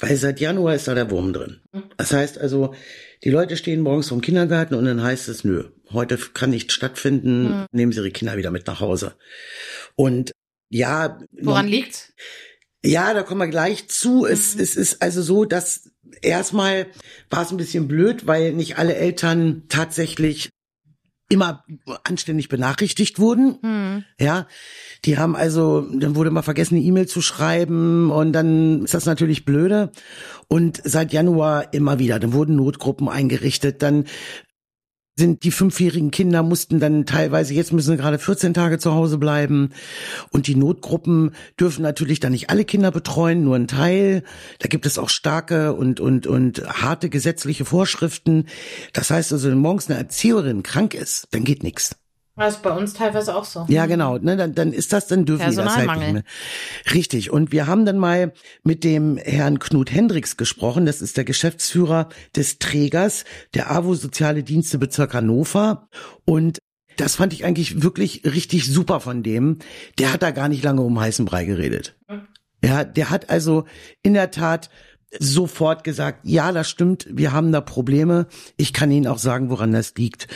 weil 0.00 0.16
seit 0.16 0.40
Januar 0.40 0.74
ist 0.74 0.88
da 0.88 0.94
der 0.94 1.10
Wurm 1.10 1.32
drin. 1.32 1.60
Das 1.96 2.12
heißt 2.12 2.38
also, 2.38 2.74
die 3.22 3.30
Leute 3.30 3.56
stehen 3.56 3.80
morgens 3.80 4.08
vom 4.08 4.20
Kindergarten 4.20 4.74
und 4.74 4.84
dann 4.84 5.02
heißt 5.02 5.28
es, 5.28 5.44
nö, 5.44 5.70
heute 5.92 6.18
kann 6.34 6.50
nichts 6.50 6.74
stattfinden, 6.74 7.66
nehmen 7.70 7.92
Sie 7.92 8.00
Ihre 8.00 8.10
Kinder 8.10 8.36
wieder 8.36 8.50
mit 8.50 8.66
nach 8.66 8.80
Hause. 8.80 9.14
Und 9.94 10.32
ja, 10.68 11.18
Woran 11.40 11.68
liegt's? 11.68 12.12
Ja, 12.84 13.14
da 13.14 13.22
kommen 13.22 13.40
wir 13.40 13.48
gleich 13.48 13.88
zu. 13.88 14.26
Es, 14.26 14.54
es 14.54 14.76
ist 14.76 15.02
also 15.02 15.22
so, 15.22 15.44
dass 15.44 15.90
erstmal 16.20 16.86
war 17.30 17.42
es 17.42 17.50
ein 17.50 17.56
bisschen 17.56 17.88
blöd, 17.88 18.26
weil 18.26 18.52
nicht 18.52 18.78
alle 18.78 18.94
Eltern 18.94 19.64
tatsächlich 19.68 20.50
immer 21.28 21.64
anständig 22.04 22.48
benachrichtigt 22.48 23.18
wurden. 23.18 23.58
Hm. 23.62 24.04
Ja, 24.20 24.46
die 25.04 25.16
haben 25.16 25.34
also, 25.34 25.80
dann 25.80 26.14
wurde 26.14 26.30
mal 26.30 26.42
vergessen, 26.42 26.74
eine 26.76 26.84
E-Mail 26.84 27.08
zu 27.08 27.22
schreiben 27.22 28.10
und 28.10 28.32
dann 28.32 28.84
ist 28.84 28.94
das 28.94 29.06
natürlich 29.06 29.46
blöde. 29.46 29.92
Und 30.48 30.82
seit 30.84 31.12
Januar 31.12 31.72
immer 31.72 31.98
wieder, 31.98 32.18
dann 32.18 32.34
wurden 32.34 32.56
Notgruppen 32.56 33.08
eingerichtet, 33.08 33.82
dann 33.82 34.04
sind 35.16 35.44
die 35.44 35.50
fünfjährigen 35.50 36.10
Kinder 36.10 36.42
mussten 36.42 36.80
dann 36.80 37.04
teilweise, 37.04 37.52
jetzt 37.52 37.72
müssen 37.72 37.92
sie 37.92 37.96
gerade 37.96 38.18
14 38.18 38.54
Tage 38.54 38.78
zu 38.78 38.94
Hause 38.94 39.18
bleiben. 39.18 39.70
Und 40.30 40.46
die 40.46 40.54
Notgruppen 40.54 41.32
dürfen 41.60 41.82
natürlich 41.82 42.20
dann 42.20 42.32
nicht 42.32 42.50
alle 42.50 42.64
Kinder 42.64 42.90
betreuen, 42.90 43.44
nur 43.44 43.56
ein 43.56 43.68
Teil. 43.68 44.22
Da 44.58 44.68
gibt 44.68 44.86
es 44.86 44.98
auch 44.98 45.10
starke 45.10 45.74
und, 45.74 46.00
und, 46.00 46.26
und 46.26 46.62
harte 46.66 47.10
gesetzliche 47.10 47.64
Vorschriften. 47.64 48.46
Das 48.92 49.10
heißt 49.10 49.32
also, 49.32 49.50
wenn 49.50 49.58
morgens 49.58 49.90
eine 49.90 49.98
Erzieherin 49.98 50.62
krank 50.62 50.94
ist, 50.94 51.28
dann 51.32 51.44
geht 51.44 51.62
nichts. 51.62 52.01
Das 52.36 52.54
ist 52.54 52.62
bei 52.62 52.70
uns 52.70 52.94
teilweise 52.94 53.36
auch 53.36 53.44
so. 53.44 53.66
Ja, 53.68 53.84
genau. 53.86 54.16
Ne, 54.16 54.36
dann, 54.36 54.54
dann 54.54 54.72
ist 54.72 54.92
das, 54.92 55.06
dann 55.06 55.26
dürfen 55.26 55.50
die 55.50 55.56
das 55.56 55.76
halt 55.76 55.98
nicht 55.98 56.12
mehr. 56.12 56.24
Richtig. 56.94 57.30
Und 57.30 57.52
wir 57.52 57.66
haben 57.66 57.84
dann 57.84 57.98
mal 57.98 58.32
mit 58.62 58.84
dem 58.84 59.18
Herrn 59.18 59.58
Knut 59.58 59.92
Hendricks 59.92 60.38
gesprochen. 60.38 60.86
Das 60.86 61.02
ist 61.02 61.18
der 61.18 61.24
Geschäftsführer 61.24 62.08
des 62.34 62.58
Trägers 62.58 63.24
der 63.54 63.70
AWO 63.70 63.94
Soziale 63.94 64.42
Dienste 64.42 64.78
Bezirk 64.78 65.12
Hannover. 65.12 65.88
Und 66.24 66.58
das 66.96 67.16
fand 67.16 67.34
ich 67.34 67.44
eigentlich 67.44 67.82
wirklich 67.82 68.22
richtig 68.24 68.66
super 68.66 69.00
von 69.00 69.22
dem. 69.22 69.58
Der 69.98 70.12
hat 70.12 70.22
da 70.22 70.30
gar 70.30 70.48
nicht 70.48 70.64
lange 70.64 70.80
um 70.80 70.98
heißen 70.98 71.26
Brei 71.26 71.44
geredet. 71.44 71.96
Ja, 72.64 72.84
der 72.84 73.10
hat 73.10 73.28
also 73.28 73.64
in 74.02 74.14
der 74.14 74.30
Tat 74.30 74.70
sofort 75.18 75.84
gesagt, 75.84 76.20
ja, 76.22 76.52
das 76.52 76.70
stimmt, 76.70 77.06
wir 77.10 77.32
haben 77.32 77.52
da 77.52 77.60
Probleme. 77.60 78.26
Ich 78.56 78.72
kann 78.72 78.90
Ihnen 78.90 79.06
auch 79.06 79.18
sagen, 79.18 79.50
woran 79.50 79.72
das 79.72 79.94
liegt. 79.96 80.28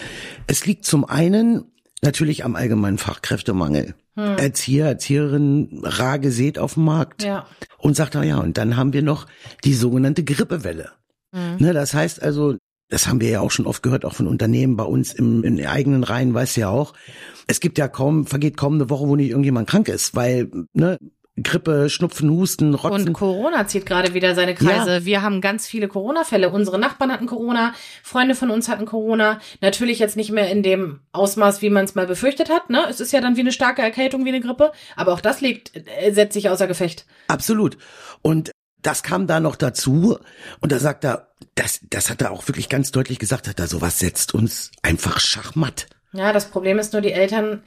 Es 0.47 0.67
liegt 0.67 0.85
zum 0.85 1.05
einen 1.07 1.73
Natürlich 2.07 2.45
am 2.45 2.55
allgemeinen 2.55 2.99
Fachkräftemangel. 2.99 3.95
Hm. 4.15 4.39
Erzieher, 4.39 4.87
Erzieherin 4.87 5.81
rar 5.83 6.21
gesät 6.21 6.57
auf 6.57 6.75
dem 6.75 6.85
Markt. 6.85 7.25
Ja. 7.25 7.49
Und 7.79 7.97
sagt, 7.97 8.15
na 8.15 8.23
ja, 8.23 8.39
und 8.39 8.57
dann 8.59 8.77
haben 8.77 8.93
wir 8.93 9.03
noch 9.03 9.27
die 9.65 9.75
sogenannte 9.75 10.23
Grippewelle. 10.23 10.93
Hm. 11.35 11.57
Ne, 11.59 11.73
das 11.73 11.95
heißt 11.95 12.23
also, 12.23 12.57
das 12.89 13.09
haben 13.09 13.21
wir 13.21 13.29
ja 13.29 13.41
auch 13.41 13.51
schon 13.51 13.67
oft 13.67 13.83
gehört, 13.83 14.05
auch 14.05 14.15
von 14.15 14.29
Unternehmen 14.29 14.77
bei 14.77 14.85
uns 14.85 15.13
im, 15.15 15.43
in 15.43 15.57
den 15.57 15.67
eigenen 15.67 16.05
Reihen, 16.05 16.33
weiß 16.33 16.55
ja 16.55 16.69
auch. 16.69 16.95
Es 17.49 17.59
gibt 17.59 17.77
ja 17.77 17.89
kaum, 17.89 18.25
vergeht 18.25 18.57
kaum 18.57 18.75
eine 18.75 18.89
Woche, 18.89 19.09
wo 19.09 19.17
nicht 19.17 19.31
irgendjemand 19.31 19.69
krank 19.69 19.89
ist, 19.89 20.15
weil, 20.15 20.49
ne, 20.75 20.99
Grippe, 21.43 21.91
Schnupfen, 21.91 22.31
Husten, 22.31 22.75
Rotzen. 22.75 23.09
Und 23.09 23.13
Corona 23.13 23.67
zieht 23.67 23.85
gerade 23.85 24.15
wieder 24.15 24.35
seine 24.35 24.55
Kreise. 24.55 24.95
Ja. 24.95 25.05
Wir 25.05 25.23
haben 25.23 25.41
ganz 25.41 25.67
viele 25.67 25.87
Corona-Fälle. 25.87 26.51
Unsere 26.51 26.79
Nachbarn 26.79 27.13
hatten 27.13 27.27
Corona, 27.27 27.75
Freunde 28.03 28.35
von 28.35 28.51
uns 28.51 28.69
hatten 28.69 28.87
Corona. 28.87 29.39
Natürlich 29.61 29.99
jetzt 29.99 30.17
nicht 30.17 30.31
mehr 30.31 30.51
in 30.51 30.63
dem 30.63 31.01
Ausmaß, 31.13 31.61
wie 31.61 31.71
man 31.71 31.85
es 31.85 31.95
mal 31.95 32.07
befürchtet 32.07 32.49
hat. 32.49 32.71
Ne? 32.71 32.87
Es 32.89 33.01
ist 33.01 33.13
ja 33.13 33.21
dann 33.21 33.37
wie 33.37 33.41
eine 33.41 33.53
starke 33.53 33.83
Erkältung, 33.83 34.25
wie 34.25 34.31
eine 34.31 34.41
Grippe. 34.41 34.73
Aber 34.97 35.13
auch 35.13 35.21
das 35.21 35.43
liegt, 35.43 35.73
äh, 35.75 36.11
setzt 36.13 36.33
sich 36.33 36.49
außer 36.49 36.67
Gefecht. 36.67 37.05
Absolut. 37.29 37.77
Und 38.23 38.51
das 38.81 39.03
kam 39.03 39.27
da 39.27 39.41
noch 39.41 39.57
dazu. 39.57 40.19
Und 40.61 40.73
da 40.73 40.79
sagt 40.79 41.05
er, 41.05 41.29
das, 41.55 41.81
das 41.91 42.09
hat 42.09 42.23
er 42.23 42.31
auch 42.31 42.49
wirklich 42.49 42.69
ganz 42.69 42.93
deutlich 42.93 43.19
gesagt, 43.19 43.49
hat 43.49 43.59
er, 43.59 43.67
sowas 43.67 43.99
setzt 43.99 44.33
uns 44.33 44.71
einfach 44.83 45.21
schachmatt. 45.21 45.87
Ja, 46.13 46.33
das 46.33 46.51
Problem 46.51 46.79
ist 46.79 46.93
nur, 46.93 47.03
die 47.03 47.13
Eltern, 47.13 47.63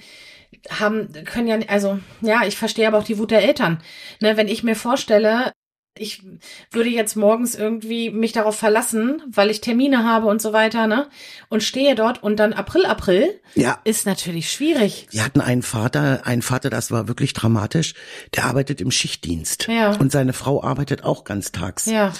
haben, 0.69 1.11
können 1.25 1.47
ja, 1.47 1.57
also, 1.67 1.99
ja, 2.21 2.45
ich 2.45 2.57
verstehe 2.57 2.87
aber 2.87 2.97
auch 2.97 3.03
die 3.03 3.17
Wut 3.17 3.31
der 3.31 3.43
Eltern. 3.43 3.81
Ne, 4.19 4.37
wenn 4.37 4.47
ich 4.47 4.63
mir 4.63 4.75
vorstelle, 4.75 5.53
ich 5.99 6.23
würde 6.71 6.89
jetzt 6.89 7.15
morgens 7.15 7.55
irgendwie 7.55 8.09
mich 8.09 8.31
darauf 8.31 8.55
verlassen, 8.55 9.21
weil 9.27 9.49
ich 9.49 9.61
Termine 9.61 10.03
habe 10.05 10.27
und 10.27 10.41
so 10.41 10.53
weiter, 10.53 10.87
ne? 10.87 11.09
Und 11.49 11.61
stehe 11.61 11.95
dort 11.95 12.23
und 12.23 12.37
dann 12.37 12.53
April, 12.53 12.85
April 12.85 13.39
ja. 13.55 13.79
ist 13.83 14.05
natürlich 14.05 14.51
schwierig. 14.51 15.07
Wir 15.11 15.25
hatten 15.25 15.41
einen 15.41 15.61
Vater, 15.61 16.21
einen 16.25 16.41
Vater, 16.41 16.69
das 16.69 16.91
war 16.91 17.07
wirklich 17.07 17.33
dramatisch, 17.33 17.95
der 18.35 18.45
arbeitet 18.45 18.81
im 18.81 18.91
Schichtdienst. 18.91 19.67
Ja. 19.67 19.91
Und 19.95 20.11
seine 20.11 20.33
Frau 20.33 20.63
arbeitet 20.63 21.03
auch 21.03 21.25
ganztags. 21.25 21.85
Ja. 21.85 22.13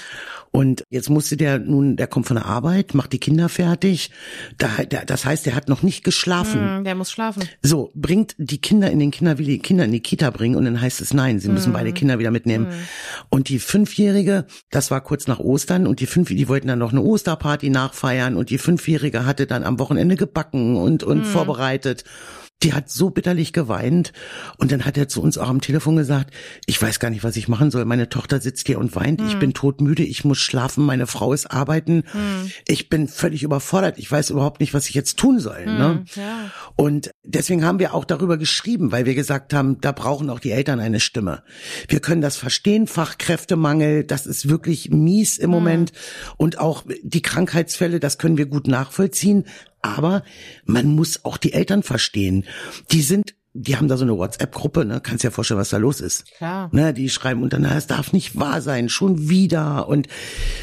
Und 0.52 0.84
jetzt 0.90 1.10
musste 1.10 1.36
der 1.36 1.60
nun, 1.60 1.96
der 1.96 2.08
kommt 2.08 2.26
von 2.26 2.36
der 2.36 2.46
Arbeit, 2.46 2.94
macht 2.94 3.12
die 3.12 3.18
Kinder 3.18 3.48
fertig. 3.48 4.10
Da, 4.58 4.68
der, 4.84 5.04
das 5.04 5.24
heißt, 5.24 5.46
der 5.46 5.54
hat 5.54 5.68
noch 5.68 5.82
nicht 5.82 6.02
geschlafen. 6.02 6.80
Mm, 6.80 6.84
der 6.84 6.96
muss 6.96 7.12
schlafen. 7.12 7.44
So, 7.62 7.92
bringt 7.94 8.34
die 8.36 8.60
Kinder 8.60 8.90
in 8.90 8.98
den 8.98 9.12
Kinder, 9.12 9.38
will 9.38 9.46
die 9.46 9.60
Kinder 9.60 9.84
in 9.84 9.92
die 9.92 10.00
Kita 10.00 10.30
bringen 10.30 10.56
und 10.56 10.64
dann 10.64 10.80
heißt 10.80 11.00
es 11.00 11.14
nein, 11.14 11.38
sie 11.38 11.48
müssen 11.48 11.70
mm. 11.70 11.74
beide 11.74 11.92
Kinder 11.92 12.18
wieder 12.18 12.32
mitnehmen. 12.32 12.66
Mm. 12.66 12.72
Und 13.28 13.48
die 13.48 13.60
Fünfjährige, 13.60 14.46
das 14.70 14.90
war 14.90 15.00
kurz 15.02 15.28
nach 15.28 15.38
Ostern 15.38 15.86
und 15.86 16.00
die 16.00 16.06
fünf, 16.06 16.30
die 16.30 16.48
wollten 16.48 16.66
dann 16.66 16.80
noch 16.80 16.90
eine 16.90 17.02
Osterparty 17.02 17.70
nachfeiern 17.70 18.34
und 18.34 18.50
die 18.50 18.58
Fünfjährige 18.58 19.24
hatte 19.26 19.46
dann 19.46 19.62
am 19.62 19.78
Wochenende 19.78 20.16
gebacken 20.16 20.76
und, 20.76 21.04
und 21.04 21.24
vorbereitet 21.24 22.04
die 22.62 22.74
hat 22.74 22.90
so 22.90 23.10
bitterlich 23.10 23.52
geweint 23.52 24.12
und 24.58 24.70
dann 24.70 24.84
hat 24.84 24.98
er 24.98 25.08
zu 25.08 25.22
uns 25.22 25.38
auch 25.38 25.48
am 25.48 25.60
Telefon 25.60 25.96
gesagt, 25.96 26.34
ich 26.66 26.80
weiß 26.80 27.00
gar 27.00 27.10
nicht, 27.10 27.24
was 27.24 27.36
ich 27.36 27.48
machen 27.48 27.70
soll. 27.70 27.84
Meine 27.86 28.08
Tochter 28.08 28.40
sitzt 28.40 28.66
hier 28.66 28.78
und 28.78 28.94
weint. 28.94 29.20
Mhm. 29.20 29.26
Ich 29.26 29.32
hm. 29.32 29.40
bin 29.40 29.54
todmüde. 29.54 30.02
Ich 30.02 30.24
muss 30.24 30.38
schlafen. 30.38 30.84
Meine 30.84 31.06
Frau 31.06 31.32
ist 31.32 31.46
arbeiten. 31.46 32.04
Mhm. 32.12 32.50
Ich 32.68 32.88
bin 32.88 33.08
völlig 33.08 33.42
überfordert. 33.42 33.98
Ich 33.98 34.10
weiß 34.10 34.30
überhaupt 34.30 34.60
nicht, 34.60 34.74
was 34.74 34.88
ich 34.88 34.94
jetzt 34.94 35.18
tun 35.18 35.38
soll. 35.38 35.66
Mhm. 35.66 35.78
Ne? 35.78 36.04
Ja. 36.14 36.50
Und 36.76 37.10
deswegen 37.22 37.64
haben 37.64 37.78
wir 37.78 37.94
auch 37.94 38.04
darüber 38.04 38.36
geschrieben, 38.36 38.92
weil 38.92 39.06
wir 39.06 39.14
gesagt 39.14 39.54
haben, 39.54 39.80
da 39.80 39.92
brauchen 39.92 40.28
auch 40.28 40.40
die 40.40 40.50
Eltern 40.50 40.80
eine 40.80 41.00
Stimme. 41.00 41.42
Wir 41.88 42.00
können 42.00 42.20
das 42.20 42.36
verstehen. 42.36 42.86
Fachkräftemangel, 42.86 44.04
das 44.04 44.26
ist 44.26 44.48
wirklich 44.48 44.90
mies 44.90 45.38
im 45.38 45.44
hm. 45.44 45.50
Moment. 45.50 45.92
Und 46.36 46.58
auch 46.58 46.84
die 47.02 47.22
Krankheitsfälle, 47.22 48.00
das 48.00 48.18
können 48.18 48.36
wir 48.36 48.46
gut 48.46 48.66
nachvollziehen. 48.66 49.46
Aber 49.82 50.22
man 50.64 50.86
muss 50.94 51.24
auch 51.24 51.36
die 51.36 51.52
Eltern 51.52 51.82
verstehen. 51.82 52.44
Die 52.90 53.02
sind 53.02 53.34
die 53.52 53.76
haben 53.76 53.88
da 53.88 53.96
so 53.96 54.04
eine 54.04 54.16
WhatsApp-Gruppe, 54.16 54.84
ne? 54.84 55.00
Kannst 55.00 55.24
ja 55.24 55.32
vorstellen, 55.32 55.58
was 55.58 55.70
da 55.70 55.76
los 55.76 56.00
ist. 56.00 56.24
Klar. 56.36 56.70
Ne? 56.72 56.94
Die 56.94 57.10
schreiben 57.10 57.42
unter, 57.42 57.58
na, 57.58 57.76
es 57.76 57.88
darf 57.88 58.12
nicht 58.12 58.38
wahr 58.38 58.62
sein, 58.62 58.88
schon 58.88 59.28
wieder. 59.28 59.88
Und 59.88 60.06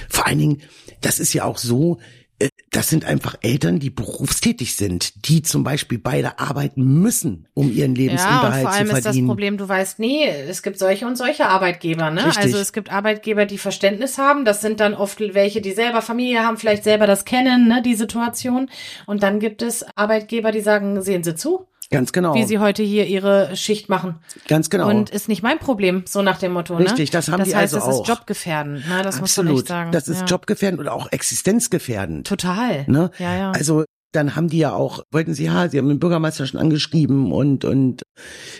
vor 0.09 0.25
allen 0.25 0.39
Dingen, 0.39 0.61
das 1.01 1.19
ist 1.19 1.33
ja 1.33 1.43
auch 1.43 1.57
so, 1.57 1.99
äh, 2.39 2.49
das 2.77 2.89
sind 2.89 3.05
einfach 3.05 3.35
Eltern, 3.41 3.79
die 3.79 3.89
berufstätig 3.89 4.75
sind, 4.75 5.27
die 5.27 5.41
zum 5.41 5.63
Beispiel 5.63 5.97
beide 5.97 6.37
arbeiten 6.37 6.83
müssen, 7.01 7.47
um 7.55 7.71
ihren 7.71 7.95
Lebensunterhalt 7.95 8.43
ja, 8.43 8.59
und 8.59 8.61
vor 8.61 8.71
allem 8.71 8.95
ist 8.95 9.05
das 9.05 9.25
Problem, 9.25 9.57
du 9.57 9.67
weißt 9.67 9.97
nie, 9.97 10.23
es 10.25 10.61
gibt 10.61 10.77
solche 10.77 11.07
und 11.07 11.17
solche 11.17 11.47
Arbeitgeber, 11.47 12.11
ne? 12.11 12.27
Richtig. 12.27 12.43
Also 12.43 12.59
es 12.59 12.73
gibt 12.73 12.91
Arbeitgeber, 12.91 13.47
die 13.47 13.57
Verständnis 13.57 14.19
haben, 14.19 14.45
das 14.45 14.61
sind 14.61 14.79
dann 14.79 14.93
oft 14.93 15.19
welche, 15.19 15.59
die 15.59 15.71
selber 15.71 16.03
Familie 16.03 16.45
haben, 16.45 16.57
vielleicht 16.57 16.83
selber 16.83 17.07
das 17.07 17.25
kennen, 17.25 17.67
ne, 17.67 17.81
die 17.81 17.95
Situation. 17.95 18.69
Und 19.07 19.23
dann 19.23 19.39
gibt 19.39 19.63
es 19.63 19.83
Arbeitgeber, 19.95 20.51
die 20.51 20.61
sagen, 20.61 21.01
sehen 21.01 21.23
Sie 21.23 21.33
zu, 21.33 21.65
Ganz 21.89 22.11
genau. 22.11 22.35
Wie 22.35 22.43
sie 22.43 22.59
heute 22.59 22.83
hier 22.83 23.05
ihre 23.05 23.55
Schicht 23.55 23.87
machen. 23.87 24.15
Ganz 24.49 24.69
genau. 24.69 24.89
Und 24.89 25.09
ist 25.09 25.29
nicht 25.29 25.41
mein 25.41 25.57
Problem, 25.57 26.03
so 26.05 26.21
nach 26.21 26.37
dem 26.37 26.51
Motto. 26.51 26.77
Ne? 26.77 26.81
Richtig, 26.81 27.11
das 27.11 27.29
haben 27.29 27.39
das 27.39 27.49
die 27.49 27.55
heißt, 27.55 27.73
also 27.73 27.85
auch. 27.85 27.89
Das 27.89 28.01
ist 28.01 28.07
Jobgefährdend, 28.09 28.89
ne? 28.89 29.01
das 29.03 29.19
Absolut. 29.19 29.21
muss 29.21 29.37
man 29.37 29.55
echt 29.55 29.67
sagen. 29.67 29.91
Das 29.93 30.07
ist 30.09 30.19
ja. 30.21 30.25
Jobgefährdend 30.25 30.81
oder 30.81 30.93
auch 30.93 31.09
existenzgefährdend. 31.11 32.27
Total. 32.27 32.66
Ne? 32.87 33.11
Ja, 33.19 33.37
ja. 33.37 33.51
Also 33.51 33.83
dann 34.11 34.35
haben 34.35 34.47
die 34.47 34.59
ja 34.59 34.73
auch, 34.73 35.03
wollten 35.11 35.33
sie, 35.33 35.45
ja, 35.45 35.69
sie 35.69 35.77
haben 35.77 35.89
den 35.89 35.99
Bürgermeister 35.99 36.45
schon 36.47 36.59
angeschrieben 36.59 37.31
und, 37.31 37.65
und 37.65 38.03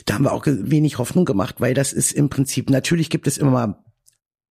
da 0.06 0.16
haben 0.16 0.26
wir 0.26 0.34
auch 0.34 0.46
wenig 0.46 0.98
Hoffnung 0.98 1.26
gemacht, 1.26 1.56
weil 1.60 1.74
das 1.74 1.94
ist 1.94 2.12
im 2.12 2.30
Prinzip, 2.30 2.70
natürlich 2.70 3.10
gibt 3.10 3.28
es 3.28 3.38
immer 3.38 3.52
mal 3.52 3.78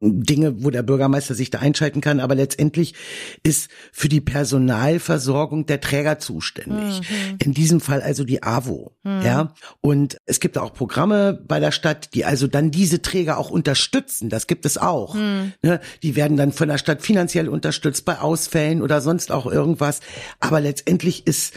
Dinge, 0.01 0.63
wo 0.63 0.71
der 0.71 0.83
Bürgermeister 0.83 1.35
sich 1.35 1.49
da 1.49 1.61
einschalten 1.61 2.03
kann, 2.03 2.21
aber 2.21 2.35
letztendlich 2.35 2.95
ist 3.43 3.71
für 3.93 4.11
die 4.11 4.21
Personalversorgung 4.21 5.65
der 5.65 5.81
Träger 5.81 6.19
zuständig. 6.19 7.01
Mhm. 7.01 7.37
In 7.43 7.55
diesem 7.55 7.81
Fall 7.81 8.03
also 8.03 8.25
die 8.25 8.43
AWO, 8.43 8.93
mhm. 9.05 9.23
ja. 9.23 9.55
Und 9.81 10.19
es 10.27 10.41
gibt 10.41 10.59
auch 10.59 10.75
Programme 10.75 11.33
bei 11.33 11.61
der 11.61 11.73
Stadt, 11.73 12.13
die 12.13 12.27
also 12.27 12.47
dann 12.47 12.71
diese 12.71 13.01
Träger 13.01 13.39
auch 13.39 13.51
unterstützen. 13.51 14.29
Das 14.29 14.47
gibt 14.47 14.67
es 14.67 14.77
auch. 14.77 15.15
Mhm. 15.15 15.55
Ne? 15.63 15.81
Die 16.03 16.15
werden 16.15 16.37
dann 16.37 16.53
von 16.53 16.69
der 16.69 16.79
Stadt 16.79 17.01
finanziell 17.01 17.49
unterstützt 17.49 18.05
bei 18.05 18.19
Ausfällen 18.19 18.83
oder 18.83 19.01
sonst 19.01 19.33
auch 19.33 19.47
irgendwas. 19.47 20.01
Aber 20.41 20.61
letztendlich 20.61 21.27
ist 21.27 21.55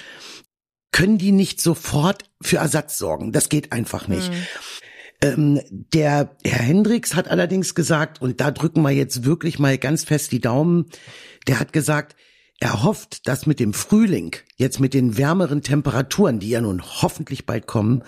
können 0.92 1.18
die 1.18 1.32
nicht 1.32 1.62
sofort 1.62 2.24
für 2.42 2.58
Ersatz 2.58 2.98
sorgen. 2.98 3.32
Das 3.32 3.50
geht 3.50 3.72
einfach 3.72 4.08
nicht. 4.08 4.32
Ähm, 5.22 5.60
der 5.70 6.36
Herr 6.46 6.64
Hendricks 6.64 7.16
hat 7.16 7.28
allerdings 7.28 7.76
gesagt, 7.76 8.22
und 8.22 8.40
da 8.40 8.52
drücken 8.52 8.82
wir 8.82 8.92
jetzt 8.92 9.26
wirklich 9.26 9.60
mal 9.60 9.78
ganz 9.78 10.04
fest 10.04 10.32
die 10.32 10.40
Daumen, 10.40 10.86
der 11.48 11.60
hat 11.60 11.74
gesagt, 11.74 12.16
er 12.62 12.84
hofft, 12.84 13.28
dass 13.28 13.46
mit 13.46 13.60
dem 13.60 13.74
Frühling, 13.74 14.36
jetzt 14.58 14.80
mit 14.80 14.94
den 14.94 15.18
wärmeren 15.18 15.62
Temperaturen, 15.62 16.40
die 16.40 16.50
ja 16.50 16.62
nun 16.62 16.82
hoffentlich 16.82 17.46
bald 17.46 17.68
kommen, 17.68 18.04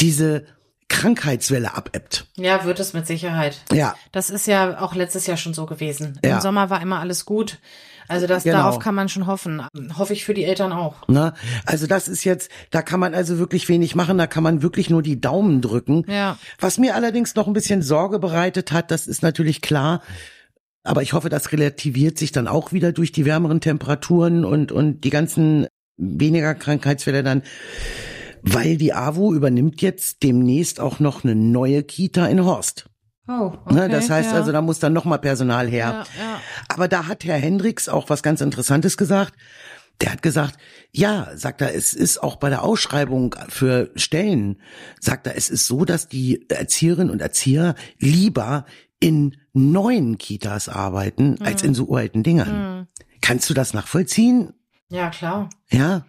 diese 0.00 0.44
Krankheitswelle 0.88 1.74
abebbt. 1.74 2.26
Ja, 2.36 2.64
wird 2.64 2.80
es 2.80 2.92
mit 2.92 3.06
Sicherheit. 3.06 3.62
Ja. 3.72 3.94
Das 4.12 4.30
ist 4.30 4.46
ja 4.46 4.80
auch 4.80 4.94
letztes 4.94 5.26
Jahr 5.26 5.36
schon 5.36 5.54
so 5.54 5.66
gewesen. 5.66 6.18
Ja. 6.24 6.36
Im 6.36 6.40
Sommer 6.40 6.70
war 6.70 6.80
immer 6.80 7.00
alles 7.00 7.24
gut. 7.24 7.58
Also 8.08 8.26
das 8.26 8.44
Genau. 8.44 8.58
darauf 8.58 8.78
kann 8.78 8.94
man 8.94 9.08
schon 9.08 9.26
hoffen. 9.26 9.62
Hoffe 9.96 10.12
ich 10.12 10.24
für 10.24 10.34
die 10.34 10.44
Eltern 10.44 10.72
auch. 10.72 11.06
Ne? 11.08 11.32
Also 11.66 11.86
das 11.86 12.08
ist 12.08 12.24
jetzt, 12.24 12.50
da 12.70 12.82
kann 12.82 13.00
man 13.00 13.14
also 13.14 13.38
wirklich 13.38 13.68
wenig 13.68 13.94
machen, 13.94 14.18
da 14.18 14.26
kann 14.26 14.42
man 14.42 14.62
wirklich 14.62 14.90
nur 14.90 15.02
die 15.02 15.20
Daumen 15.20 15.60
drücken. 15.60 16.04
Ja. 16.08 16.38
Was 16.58 16.78
mir 16.78 16.94
allerdings 16.94 17.34
noch 17.34 17.46
ein 17.46 17.52
bisschen 17.52 17.82
Sorge 17.82 18.18
bereitet 18.18 18.72
hat, 18.72 18.90
das 18.90 19.06
ist 19.06 19.22
natürlich 19.22 19.62
klar, 19.62 20.02
aber 20.82 21.02
ich 21.02 21.14
hoffe, 21.14 21.30
das 21.30 21.50
relativiert 21.52 22.18
sich 22.18 22.30
dann 22.32 22.46
auch 22.46 22.72
wieder 22.72 22.92
durch 22.92 23.10
die 23.10 23.24
wärmeren 23.24 23.60
Temperaturen 23.60 24.44
und, 24.44 24.70
und 24.70 25.02
die 25.04 25.10
ganzen 25.10 25.66
weniger 25.96 26.54
Krankheitsfälle 26.54 27.22
dann, 27.22 27.42
weil 28.42 28.76
die 28.76 28.92
AWO 28.92 29.32
übernimmt 29.32 29.80
jetzt 29.80 30.22
demnächst 30.22 30.80
auch 30.80 31.00
noch 31.00 31.24
eine 31.24 31.34
neue 31.34 31.82
Kita 31.82 32.26
in 32.26 32.44
Horst. 32.44 32.86
Oh, 33.26 33.52
Ne, 33.70 33.88
das 33.88 34.10
heißt 34.10 34.32
ja. 34.32 34.36
also, 34.36 34.52
da 34.52 34.60
muss 34.60 34.78
dann 34.78 34.92
noch 34.92 35.06
mal 35.06 35.18
Personal 35.18 35.66
her. 35.68 36.04
Ja, 36.18 36.24
ja. 36.24 36.40
Aber 36.68 36.88
da 36.88 37.06
hat 37.06 37.24
Herr 37.24 37.38
Hendricks 37.38 37.88
auch 37.88 38.10
was 38.10 38.22
ganz 38.22 38.40
Interessantes 38.40 38.96
gesagt. 38.96 39.34
Der 40.00 40.12
hat 40.12 40.22
gesagt, 40.22 40.58
ja, 40.90 41.28
sagt 41.36 41.60
er, 41.60 41.74
es 41.74 41.94
ist 41.94 42.22
auch 42.22 42.36
bei 42.36 42.50
der 42.50 42.64
Ausschreibung 42.64 43.34
für 43.48 43.90
Stellen, 43.94 44.60
sagt 45.00 45.26
er, 45.28 45.36
es 45.36 45.48
ist 45.48 45.66
so, 45.66 45.84
dass 45.84 46.08
die 46.08 46.48
Erzieherinnen 46.50 47.10
und 47.10 47.22
Erzieher 47.22 47.76
lieber 47.98 48.66
in 48.98 49.36
neuen 49.52 50.18
Kitas 50.18 50.68
arbeiten, 50.68 51.40
als 51.40 51.62
in 51.62 51.74
so 51.74 51.94
alten 51.94 52.22
Dingern. 52.24 52.88
Kannst 53.20 53.48
du 53.48 53.54
das 53.54 53.72
nachvollziehen? 53.72 54.52
ja, 54.90 55.10
klar. 55.10 55.48
Ja, 55.70 56.04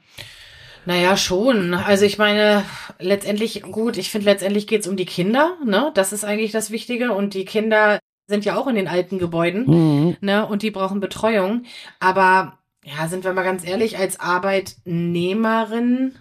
Naja, 0.85 1.17
schon. 1.17 1.73
Also 1.73 2.05
ich 2.05 2.17
meine, 2.17 2.63
letztendlich, 2.99 3.61
gut, 3.63 3.97
ich 3.97 4.09
finde, 4.09 4.25
letztendlich 4.25 4.67
geht's 4.67 4.87
um 4.87 4.95
die 4.95 5.05
Kinder, 5.05 5.57
ne? 5.65 5.91
Das 5.95 6.13
ist 6.13 6.23
eigentlich 6.23 6.51
das 6.51 6.71
Wichtige. 6.71 7.11
Und 7.13 7.33
die 7.33 7.45
Kinder 7.45 7.99
sind 8.27 8.45
ja 8.45 8.55
auch 8.55 8.67
in 8.67 8.75
den 8.75 8.87
alten 8.87 9.19
Gebäuden, 9.19 9.65
Mhm. 9.65 10.17
ne? 10.21 10.45
Und 10.47 10.61
die 10.61 10.71
brauchen 10.71 10.99
Betreuung. 10.99 11.63
Aber 11.99 12.59
ja, 12.83 13.07
sind 13.07 13.23
wir 13.23 13.33
mal 13.33 13.43
ganz 13.43 13.65
ehrlich, 13.65 13.97
als 13.97 14.19
Arbeitnehmerin 14.19 16.13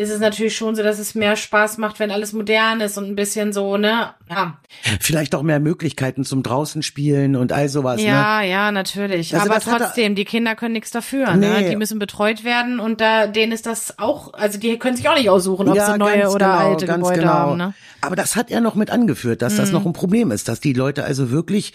ist 0.00 0.10
es 0.10 0.18
natürlich 0.20 0.56
schon 0.56 0.74
so, 0.74 0.82
dass 0.82 0.98
es 0.98 1.14
mehr 1.14 1.36
Spaß 1.36 1.76
macht, 1.78 2.00
wenn 2.00 2.10
alles 2.10 2.32
modern 2.32 2.80
ist 2.80 2.96
und 2.96 3.04
ein 3.04 3.16
bisschen 3.16 3.52
so, 3.52 3.76
ne? 3.76 4.14
Ja, 4.30 4.58
vielleicht 5.00 5.34
auch 5.34 5.42
mehr 5.42 5.60
Möglichkeiten 5.60 6.24
zum 6.24 6.42
draußen 6.42 6.82
spielen 6.82 7.36
und 7.36 7.52
all 7.52 7.68
sowas. 7.68 8.00
Ne? 8.00 8.06
ja, 8.06 8.40
ja, 8.42 8.70
natürlich. 8.72 9.34
Also 9.34 9.46
Aber 9.46 9.56
hat 9.56 9.66
er- 9.66 9.78
trotzdem, 9.78 10.14
die 10.14 10.24
Kinder 10.24 10.54
können 10.54 10.72
nichts 10.72 10.90
dafür, 10.90 11.34
ne? 11.34 11.60
Nee. 11.60 11.68
Die 11.70 11.76
müssen 11.76 11.98
betreut 11.98 12.44
werden 12.44 12.80
und 12.80 13.00
da 13.00 13.26
denen 13.26 13.52
ist 13.52 13.66
das 13.66 13.98
auch, 13.98 14.32
also 14.32 14.58
die 14.58 14.78
können 14.78 14.96
sich 14.96 15.08
auch 15.08 15.16
nicht 15.16 15.28
aussuchen, 15.28 15.68
ob 15.68 15.76
Ja, 15.76 15.92
sie 15.92 15.98
neue 15.98 16.20
ganz 16.20 16.34
oder 16.34 16.46
genau, 16.46 16.70
alte 16.70 16.86
ganz 16.86 17.02
Gebäude 17.02 17.20
genau. 17.20 17.32
haben, 17.32 17.56
ne? 17.58 17.74
Aber 18.02 18.16
das 18.16 18.36
hat 18.36 18.50
er 18.50 18.62
noch 18.62 18.76
mit 18.76 18.90
angeführt, 18.90 19.42
dass 19.42 19.56
das 19.56 19.72
noch 19.72 19.84
ein 19.84 19.92
Problem 19.92 20.30
ist, 20.30 20.48
dass 20.48 20.60
die 20.60 20.72
Leute 20.72 21.04
also 21.04 21.30
wirklich 21.30 21.74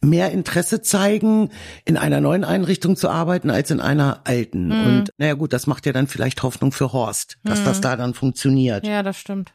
mehr 0.00 0.30
Interesse 0.30 0.80
zeigen, 0.80 1.50
in 1.84 1.98
einer 1.98 2.22
neuen 2.22 2.44
Einrichtung 2.44 2.96
zu 2.96 3.10
arbeiten, 3.10 3.50
als 3.50 3.70
in 3.70 3.80
einer 3.82 4.20
alten. 4.24 4.72
Und 4.72 5.10
naja 5.18 5.34
gut, 5.34 5.52
das 5.52 5.66
macht 5.66 5.84
ja 5.84 5.92
dann 5.92 6.06
vielleicht 6.06 6.42
Hoffnung 6.42 6.72
für 6.72 6.94
Horst, 6.94 7.36
dass 7.44 7.62
das 7.66 7.80
da 7.80 7.96
dann 7.96 8.14
funktioniert. 8.14 8.86
Ja, 8.86 9.02
das 9.02 9.18
stimmt. 9.18 9.52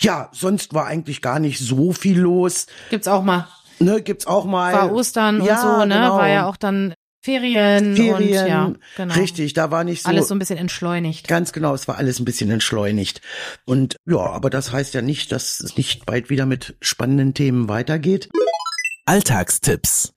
Ja, 0.00 0.28
sonst 0.32 0.74
war 0.74 0.86
eigentlich 0.86 1.22
gar 1.22 1.38
nicht 1.38 1.58
so 1.58 1.92
viel 1.92 2.18
los. 2.18 2.66
Gibt's 2.90 3.08
auch 3.08 3.22
mal. 3.22 3.48
Ne, 3.78 4.02
gibt's 4.02 4.26
auch 4.26 4.44
mal. 4.44 4.72
War 4.74 4.92
Ostern 4.92 5.42
ja, 5.44 5.54
und 5.54 5.60
so, 5.60 5.84
ne? 5.86 5.94
Genau. 5.94 6.16
War 6.16 6.28
ja 6.28 6.46
auch 6.46 6.56
dann 6.56 6.94
Ferien, 7.24 7.94
Ferien. 7.94 8.14
und 8.14 8.28
ja, 8.28 8.72
genau. 8.96 9.14
Richtig, 9.14 9.54
da 9.54 9.70
war 9.70 9.84
nicht 9.84 10.02
so. 10.02 10.08
Alles 10.08 10.26
so 10.26 10.34
ein 10.34 10.40
bisschen 10.40 10.58
entschleunigt. 10.58 11.28
Ganz 11.28 11.52
genau, 11.52 11.72
es 11.72 11.86
war 11.86 11.96
alles 11.96 12.18
ein 12.18 12.24
bisschen 12.24 12.50
entschleunigt. 12.50 13.20
Und 13.64 13.96
ja, 14.06 14.18
aber 14.18 14.50
das 14.50 14.72
heißt 14.72 14.92
ja 14.94 15.02
nicht, 15.02 15.30
dass 15.30 15.60
es 15.60 15.76
nicht 15.76 16.04
bald 16.04 16.30
wieder 16.30 16.46
mit 16.46 16.76
spannenden 16.80 17.32
Themen 17.32 17.68
weitergeht. 17.68 18.28
Alltagstipps. 19.06 20.14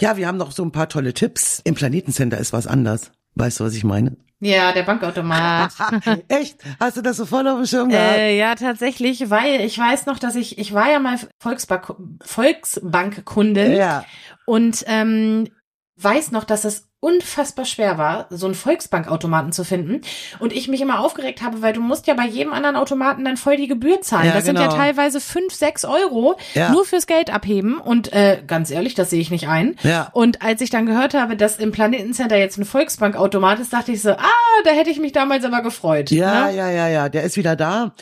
Ja, 0.00 0.16
wir 0.16 0.28
haben 0.28 0.38
noch 0.38 0.52
so 0.52 0.62
ein 0.62 0.70
paar 0.70 0.88
tolle 0.88 1.12
Tipps. 1.12 1.60
Im 1.64 1.74
Planetencenter 1.74 2.38
ist 2.38 2.52
was 2.52 2.68
anders. 2.68 3.10
Weißt 3.34 3.58
du, 3.58 3.64
was 3.64 3.74
ich 3.74 3.82
meine? 3.82 4.16
Ja, 4.44 4.72
der 4.72 4.82
Bankautomat. 4.82 5.72
Echt? 6.28 6.58
Hast 6.78 6.98
du 6.98 7.00
das 7.00 7.16
so 7.16 7.24
voll 7.24 7.48
auf 7.48 7.56
dem 7.56 7.66
Schirm 7.66 7.88
gehabt? 7.88 8.18
Äh, 8.18 8.36
ja, 8.36 8.54
tatsächlich, 8.54 9.30
weil 9.30 9.62
ich 9.62 9.78
weiß 9.78 10.04
noch, 10.04 10.18
dass 10.18 10.36
ich, 10.36 10.58
ich 10.58 10.74
war 10.74 10.90
ja 10.90 10.98
mal 10.98 11.18
Volksbank, 11.40 11.94
Volksbankkundin 12.22 13.72
ja. 13.72 14.04
und 14.44 14.84
ähm, 14.86 15.48
weiß 15.96 16.30
noch, 16.32 16.44
dass 16.44 16.66
es 16.66 16.90
unfassbar 17.04 17.66
schwer 17.66 17.98
war, 17.98 18.26
so 18.30 18.46
einen 18.46 18.54
Volksbankautomaten 18.54 19.52
zu 19.52 19.62
finden. 19.62 20.00
Und 20.38 20.54
ich 20.54 20.68
mich 20.68 20.80
immer 20.80 21.00
aufgeregt 21.00 21.42
habe, 21.42 21.60
weil 21.60 21.74
du 21.74 21.82
musst 21.82 22.06
ja 22.06 22.14
bei 22.14 22.24
jedem 22.24 22.54
anderen 22.54 22.76
Automaten 22.76 23.26
dann 23.26 23.36
voll 23.36 23.58
die 23.58 23.68
Gebühr 23.68 24.00
zahlen. 24.00 24.28
Ja, 24.28 24.32
das 24.32 24.46
sind 24.46 24.58
ja 24.58 24.68
genau. 24.68 24.76
teilweise 24.76 25.20
fünf, 25.20 25.52
sechs 25.52 25.84
Euro 25.84 26.38
Ja. 26.54 26.70
nur 26.72 26.86
fürs 26.86 27.06
Geld 27.06 27.28
abheben. 27.28 27.76
Und 27.76 28.10
äh, 28.14 28.38
ganz 28.46 28.70
ehrlich, 28.70 28.94
das 28.94 29.10
sehe 29.10 29.20
ich 29.20 29.30
nicht 29.30 29.48
ein. 29.48 29.76
Ja. 29.82 30.08
Und 30.12 30.40
als 30.40 30.62
ich 30.62 30.70
dann 30.70 30.86
gehört 30.86 31.12
habe, 31.12 31.36
dass 31.36 31.58
im 31.58 31.72
Planetencenter 31.72 32.38
jetzt 32.38 32.56
ein 32.56 32.64
Volksbankautomat 32.64 33.60
ist, 33.60 33.74
dachte 33.74 33.92
ich 33.92 34.00
so, 34.00 34.12
ah, 34.12 34.62
da 34.64 34.70
hätte 34.70 34.88
ich 34.88 34.98
mich 34.98 35.12
damals 35.12 35.44
aber 35.44 35.60
gefreut. 35.60 36.10
Ja, 36.10 36.46
ne? 36.46 36.56
ja, 36.56 36.70
ja, 36.70 36.88
ja. 36.88 37.08
Der 37.10 37.24
ist 37.24 37.36
wieder 37.36 37.54
da. 37.54 37.92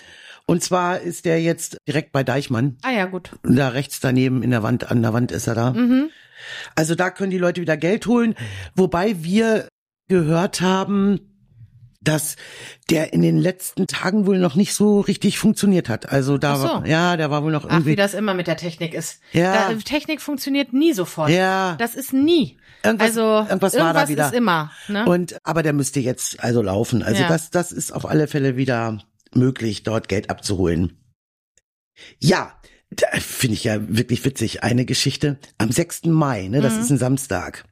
Und 0.47 0.63
zwar 0.63 1.01
ist 1.01 1.25
der 1.25 1.41
jetzt 1.41 1.77
direkt 1.89 2.13
bei 2.13 2.25
Deichmann. 2.25 2.77
Ah 2.83 2.91
ja, 2.91 3.07
gut. 3.07 3.31
Da 3.43 3.69
rechts 3.69 4.01
daneben 4.01 4.43
in 4.43 4.51
der 4.51 4.63
Wand, 4.63 4.91
an 4.91 5.03
der 5.03 5.13
Wand 5.13 5.33
ist 5.33 5.47
er 5.47 5.55
da. 5.55 5.73
Mhm. 5.73 6.11
Also 6.75 6.95
da 6.95 7.11
können 7.11 7.31
die 7.31 7.39
Leute 7.39 7.61
wieder 7.61 7.77
Geld 7.77 8.07
holen. 8.07 8.35
Wobei 8.75 9.23
wir 9.23 9.69
gehört 10.09 10.61
haben, 10.61 11.21
dass 12.01 12.35
der 12.91 13.13
in 13.13 13.23
den 13.23 13.39
letzten 13.39 13.87
Tagen 13.87 14.27
wohl 14.27 14.39
noch 14.39 14.57
nicht 14.57 14.75
so 14.75 14.99
richtig 15.01 15.39
funktioniert 15.39 15.89
hat. 15.89 16.11
Also 16.11 16.37
da 16.37 16.55
Ach 16.55 16.57
so. 16.57 16.65
war, 16.65 16.87
ja, 16.87 17.17
der 17.17 17.31
war 17.31 17.45
wohl 17.45 17.53
noch 17.53 17.65
Ach, 17.67 17.71
irgendwie. 17.71 17.91
wie 17.93 17.97
das 17.97 18.15
immer 18.15 18.35
mit 18.35 18.49
der 18.49 18.57
Technik 18.57 18.93
ist. 18.93 19.21
Ja. 19.33 19.71
Da, 19.71 19.75
Technik 19.77 20.21
funktioniert 20.21 20.73
nie 20.73 20.93
sofort. 20.95 21.31
Ja. 21.31 21.77
Das 21.79 21.95
ist 21.95 22.13
nie. 22.13 22.59
Irgendwas- 22.83 23.07
also 23.17 23.21
irgendwas 23.49 23.79
war 23.79 23.95
da 23.95 24.09
wieder. 24.09 24.27
ist 24.27 24.35
immer. 24.35 24.73
Ne? 24.89 25.07
Und 25.07 25.37
aber 25.45 25.63
der 25.63 25.73
müsste 25.73 26.01
jetzt 26.01 26.43
also 26.43 26.61
laufen. 26.63 27.05
Also 27.05 27.23
Ja. 27.23 27.29
das 27.29 27.51
das 27.51 27.71
ist 27.71 27.93
auf 27.93 28.05
alle 28.05 28.27
Fälle 28.27 28.57
wieder 28.57 28.99
möglich, 29.37 29.83
dort 29.83 30.09
Geld 30.09 30.31
abzuholen. 30.31 30.99
Ja, 32.18 32.53
da 32.90 33.07
finde 33.18 33.55
ich 33.55 33.64
ja 33.64 33.77
wirklich 33.88 34.25
witzig. 34.25 34.62
Eine 34.62 34.85
Geschichte 34.85 35.38
am 35.59 35.71
6. 35.71 36.11
Mai, 36.11 36.49
ne, 36.49 36.59
Mhm. 36.59 36.62
das 36.62 36.77
ist 36.77 36.90
ein 36.90 36.99
Samstag. 36.99 37.64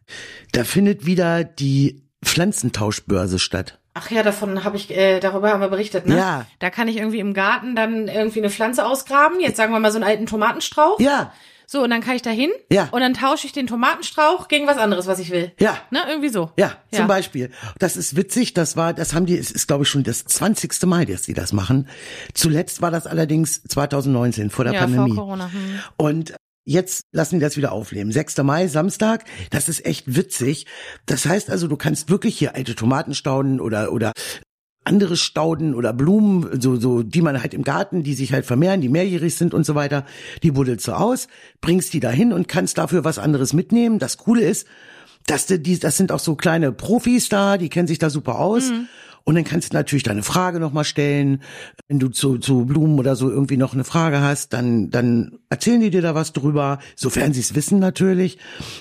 Da 0.52 0.64
findet 0.64 1.06
wieder 1.06 1.44
die 1.44 2.02
Pflanzentauschbörse 2.24 3.38
statt. 3.38 3.78
Ach 3.94 4.10
ja, 4.10 4.22
davon 4.22 4.62
habe 4.64 4.76
ich, 4.76 4.90
äh, 4.96 5.18
darüber 5.20 5.50
haben 5.50 5.60
wir 5.60 5.68
berichtet, 5.68 6.06
ne? 6.06 6.16
Ja. 6.16 6.46
Da 6.60 6.70
kann 6.70 6.86
ich 6.88 6.96
irgendwie 6.96 7.18
im 7.18 7.34
Garten 7.34 7.74
dann 7.74 8.06
irgendwie 8.08 8.38
eine 8.38 8.50
Pflanze 8.50 8.86
ausgraben. 8.86 9.40
Jetzt 9.40 9.56
sagen 9.56 9.72
wir 9.72 9.80
mal 9.80 9.90
so 9.90 9.98
einen 9.98 10.04
alten 10.08 10.26
Tomatenstrauch. 10.26 11.00
Ja, 11.00 11.32
So, 11.72 11.84
und 11.84 11.90
dann 11.90 12.00
kann 12.00 12.16
ich 12.16 12.22
da 12.22 12.30
hin. 12.30 12.50
Ja. 12.72 12.88
Und 12.90 13.00
dann 13.00 13.14
tausche 13.14 13.46
ich 13.46 13.52
den 13.52 13.68
Tomatenstrauch 13.68 14.48
gegen 14.48 14.66
was 14.66 14.76
anderes, 14.76 15.06
was 15.06 15.20
ich 15.20 15.30
will. 15.30 15.52
ja. 15.60 15.78
Ne? 15.92 16.00
Irgendwie 16.08 16.28
so. 16.28 16.50
Ja, 16.56 16.78
zum 16.90 17.02
Ja. 17.02 17.06
Beispiel. 17.06 17.50
Das 17.78 17.96
ist 17.96 18.16
witzig, 18.16 18.54
das 18.54 18.76
war, 18.76 18.92
das 18.92 19.14
haben 19.14 19.24
die, 19.26 19.38
es 19.38 19.52
ist 19.52 19.68
glaube 19.68 19.84
ich 19.84 19.88
schon 19.88 20.02
das 20.02 20.24
20. 20.24 20.82
Mal, 20.86 21.06
dass 21.06 21.22
sie 21.24 21.32
das 21.32 21.52
machen. 21.52 21.86
Zuletzt 22.34 22.82
war 22.82 22.90
das 22.90 23.06
allerdings 23.06 23.62
2019, 23.62 24.50
vor 24.50 24.64
der 24.64 24.74
Ja, 24.74 24.80
Pandemie. 24.80 25.14
vor 25.14 25.24
Corona. 25.26 25.52
Hm. 25.52 25.78
Und 25.96 26.34
jetzt 26.64 27.02
lassen 27.12 27.36
die 27.36 27.40
das 27.40 27.56
wieder 27.56 27.70
aufleben. 27.70 28.10
6. 28.10 28.38
Mai, 28.38 28.66
Samstag, 28.66 29.24
das 29.50 29.68
ist 29.68 29.86
echt 29.86 30.16
witzig. 30.16 30.66
Das 31.06 31.24
heißt 31.24 31.50
also, 31.50 31.68
du 31.68 31.76
kannst 31.76 32.10
wirklich 32.10 32.36
hier 32.36 32.56
alte 32.56 32.74
Tomatenstauden 32.74 33.60
oder, 33.60 33.92
oder 33.92 34.10
andere 34.84 35.16
Stauden 35.16 35.74
oder 35.74 35.92
Blumen, 35.92 36.60
so, 36.60 36.76
so, 36.76 37.02
die 37.02 37.22
man 37.22 37.40
halt 37.40 37.54
im 37.54 37.62
Garten, 37.62 38.02
die 38.02 38.14
sich 38.14 38.32
halt 38.32 38.46
vermehren, 38.46 38.80
die 38.80 38.88
mehrjährig 38.88 39.34
sind 39.34 39.52
und 39.52 39.64
so 39.64 39.74
weiter, 39.74 40.06
die 40.42 40.52
buddelst 40.52 40.88
du 40.88 40.92
aus, 40.92 41.28
bringst 41.60 41.92
die 41.92 42.00
dahin 42.00 42.32
und 42.32 42.48
kannst 42.48 42.78
dafür 42.78 43.04
was 43.04 43.18
anderes 43.18 43.52
mitnehmen. 43.52 43.98
Das 43.98 44.16
Coole 44.16 44.42
ist, 44.42 44.66
dass 45.26 45.46
die, 45.46 45.78
das 45.78 45.96
sind 45.96 46.12
auch 46.12 46.18
so 46.18 46.34
kleine 46.34 46.72
Profis 46.72 47.28
da, 47.28 47.58
die 47.58 47.68
kennen 47.68 47.88
sich 47.88 47.98
da 47.98 48.10
super 48.10 48.38
aus. 48.38 48.72
Und 49.24 49.34
dann 49.34 49.44
kannst 49.44 49.72
du 49.72 49.76
natürlich 49.76 50.02
deine 50.02 50.22
Frage 50.22 50.60
nochmal 50.60 50.84
stellen. 50.84 51.42
Wenn 51.88 51.98
du 51.98 52.08
zu, 52.08 52.38
zu 52.38 52.64
Blumen 52.64 52.98
oder 52.98 53.16
so 53.16 53.30
irgendwie 53.30 53.56
noch 53.56 53.74
eine 53.74 53.84
Frage 53.84 54.20
hast, 54.20 54.52
dann, 54.52 54.90
dann 54.90 55.38
erzählen 55.48 55.80
die 55.80 55.90
dir 55.90 56.02
da 56.02 56.14
was 56.14 56.32
drüber, 56.32 56.78
sofern 56.96 57.32
sie 57.32 57.40
es 57.40 57.54
wissen 57.54 57.78
natürlich. 57.78 58.38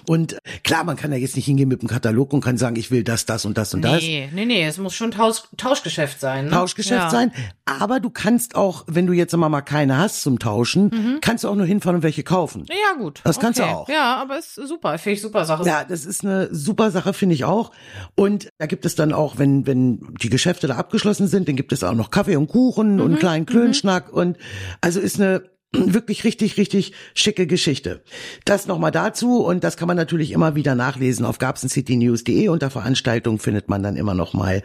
Und 0.08 0.38
klar, 0.64 0.84
man 0.84 0.96
kann 0.96 1.12
ja 1.12 1.18
jetzt 1.18 1.36
nicht 1.36 1.46
hingehen 1.46 1.70
mit 1.70 1.82
dem 1.82 1.90
Katalog 1.90 2.34
und 2.34 2.42
kann 2.42 2.58
sagen, 2.58 2.76
ich 2.76 2.92
will 2.92 3.04
das, 3.04 3.26
das 3.26 3.46
und 3.46 3.58
das 3.58 3.74
und 3.74 3.82
das. 3.82 4.02
Nee, 4.02 4.30
nee, 4.34 4.46
nee, 4.46 4.66
es 4.66 4.78
muss 4.78 4.96
schon 4.96 5.12
Tausch, 5.12 5.44
Tauschgeschäft 5.58 6.20
sein. 6.20 6.46
Ne? 6.46 6.52
Tauschgeschäft 6.52 7.04
ja. 7.04 7.10
sein. 7.10 7.32
Aber 7.66 8.00
du 8.00 8.10
kannst 8.10 8.56
auch, 8.56 8.86
wenn 8.88 9.08
du 9.08 9.14
jetzt 9.14 9.34
immer 9.34 9.50
mal 9.50 9.62
keine 9.62 9.98
hast 9.98 10.22
zum 10.22 10.40
Tauschen, 10.40 11.20
kannst 11.22 11.44
du 11.44 11.50
auch 11.50 11.56
nur 11.56 11.66
hinfahren 11.66 11.98
und 11.98 12.04
welche 12.04 12.24
kaufen. 12.24 12.66
Ja, 12.70 12.98
gut. 12.98 13.22
Das 13.24 13.40
kannst 13.40 13.60
du 13.60 13.64
okay. 13.64 13.74
auch. 13.74 13.90
Ja, 13.90 14.16
aber 14.22 14.38
ist 14.38 14.56
super. 14.56 14.98
Finde 14.98 15.16
ich 15.16 15.22
super 15.22 15.46
Sache. 15.46 15.66
Ja, 15.66 15.84
das 15.84 16.06
ist 16.06 16.24
eine 16.24 16.54
super 16.54 16.92
Sache, 16.92 17.14
finde 17.14 17.36
ich 17.36 17.46
auch. 17.46 17.72
Und 18.16 18.50
da 18.58 18.66
gibt 18.66 18.86
es 18.86 18.96
dann 18.96 19.14
auch, 19.14 19.38
wenn, 19.38 19.68
wenn 19.68 20.00
die 20.22 20.29
Geschäfte 20.30 20.68
da 20.68 20.76
abgeschlossen 20.76 21.28
sind, 21.28 21.48
dann 21.48 21.56
gibt 21.56 21.72
es 21.72 21.84
auch 21.84 21.94
noch 21.94 22.12
Kaffee 22.12 22.36
und 22.36 22.48
Kuchen 22.48 23.00
und 23.00 23.12
einen 23.12 23.20
kleinen 23.20 23.46
Klönschnack 23.46 24.12
und 24.12 24.38
also 24.82 25.00
ist 25.00 25.20
eine 25.20 25.44
wirklich 25.72 26.24
richtig, 26.24 26.58
richtig 26.58 26.94
schicke 27.14 27.48
Geschichte. 27.48 28.04
Das 28.46 28.68
nochmal 28.68 28.92
dazu 28.92 29.44
und 29.44 29.64
das 29.64 29.78
kann 29.78 29.88
man 29.88 29.98
natürlich 29.98 30.32
immer 30.32 30.56
wieder 30.56 30.76
nachlesen 30.76 31.26
auf 31.26 31.38
gabsencitynews.de. 31.38 32.48
Unter 32.50 32.70
Veranstaltungen 32.70 33.40
findet 33.40 33.70
man 33.70 33.84
dann 33.84 33.96
immer 33.96 34.14
noch 34.14 34.34
mal 34.34 34.64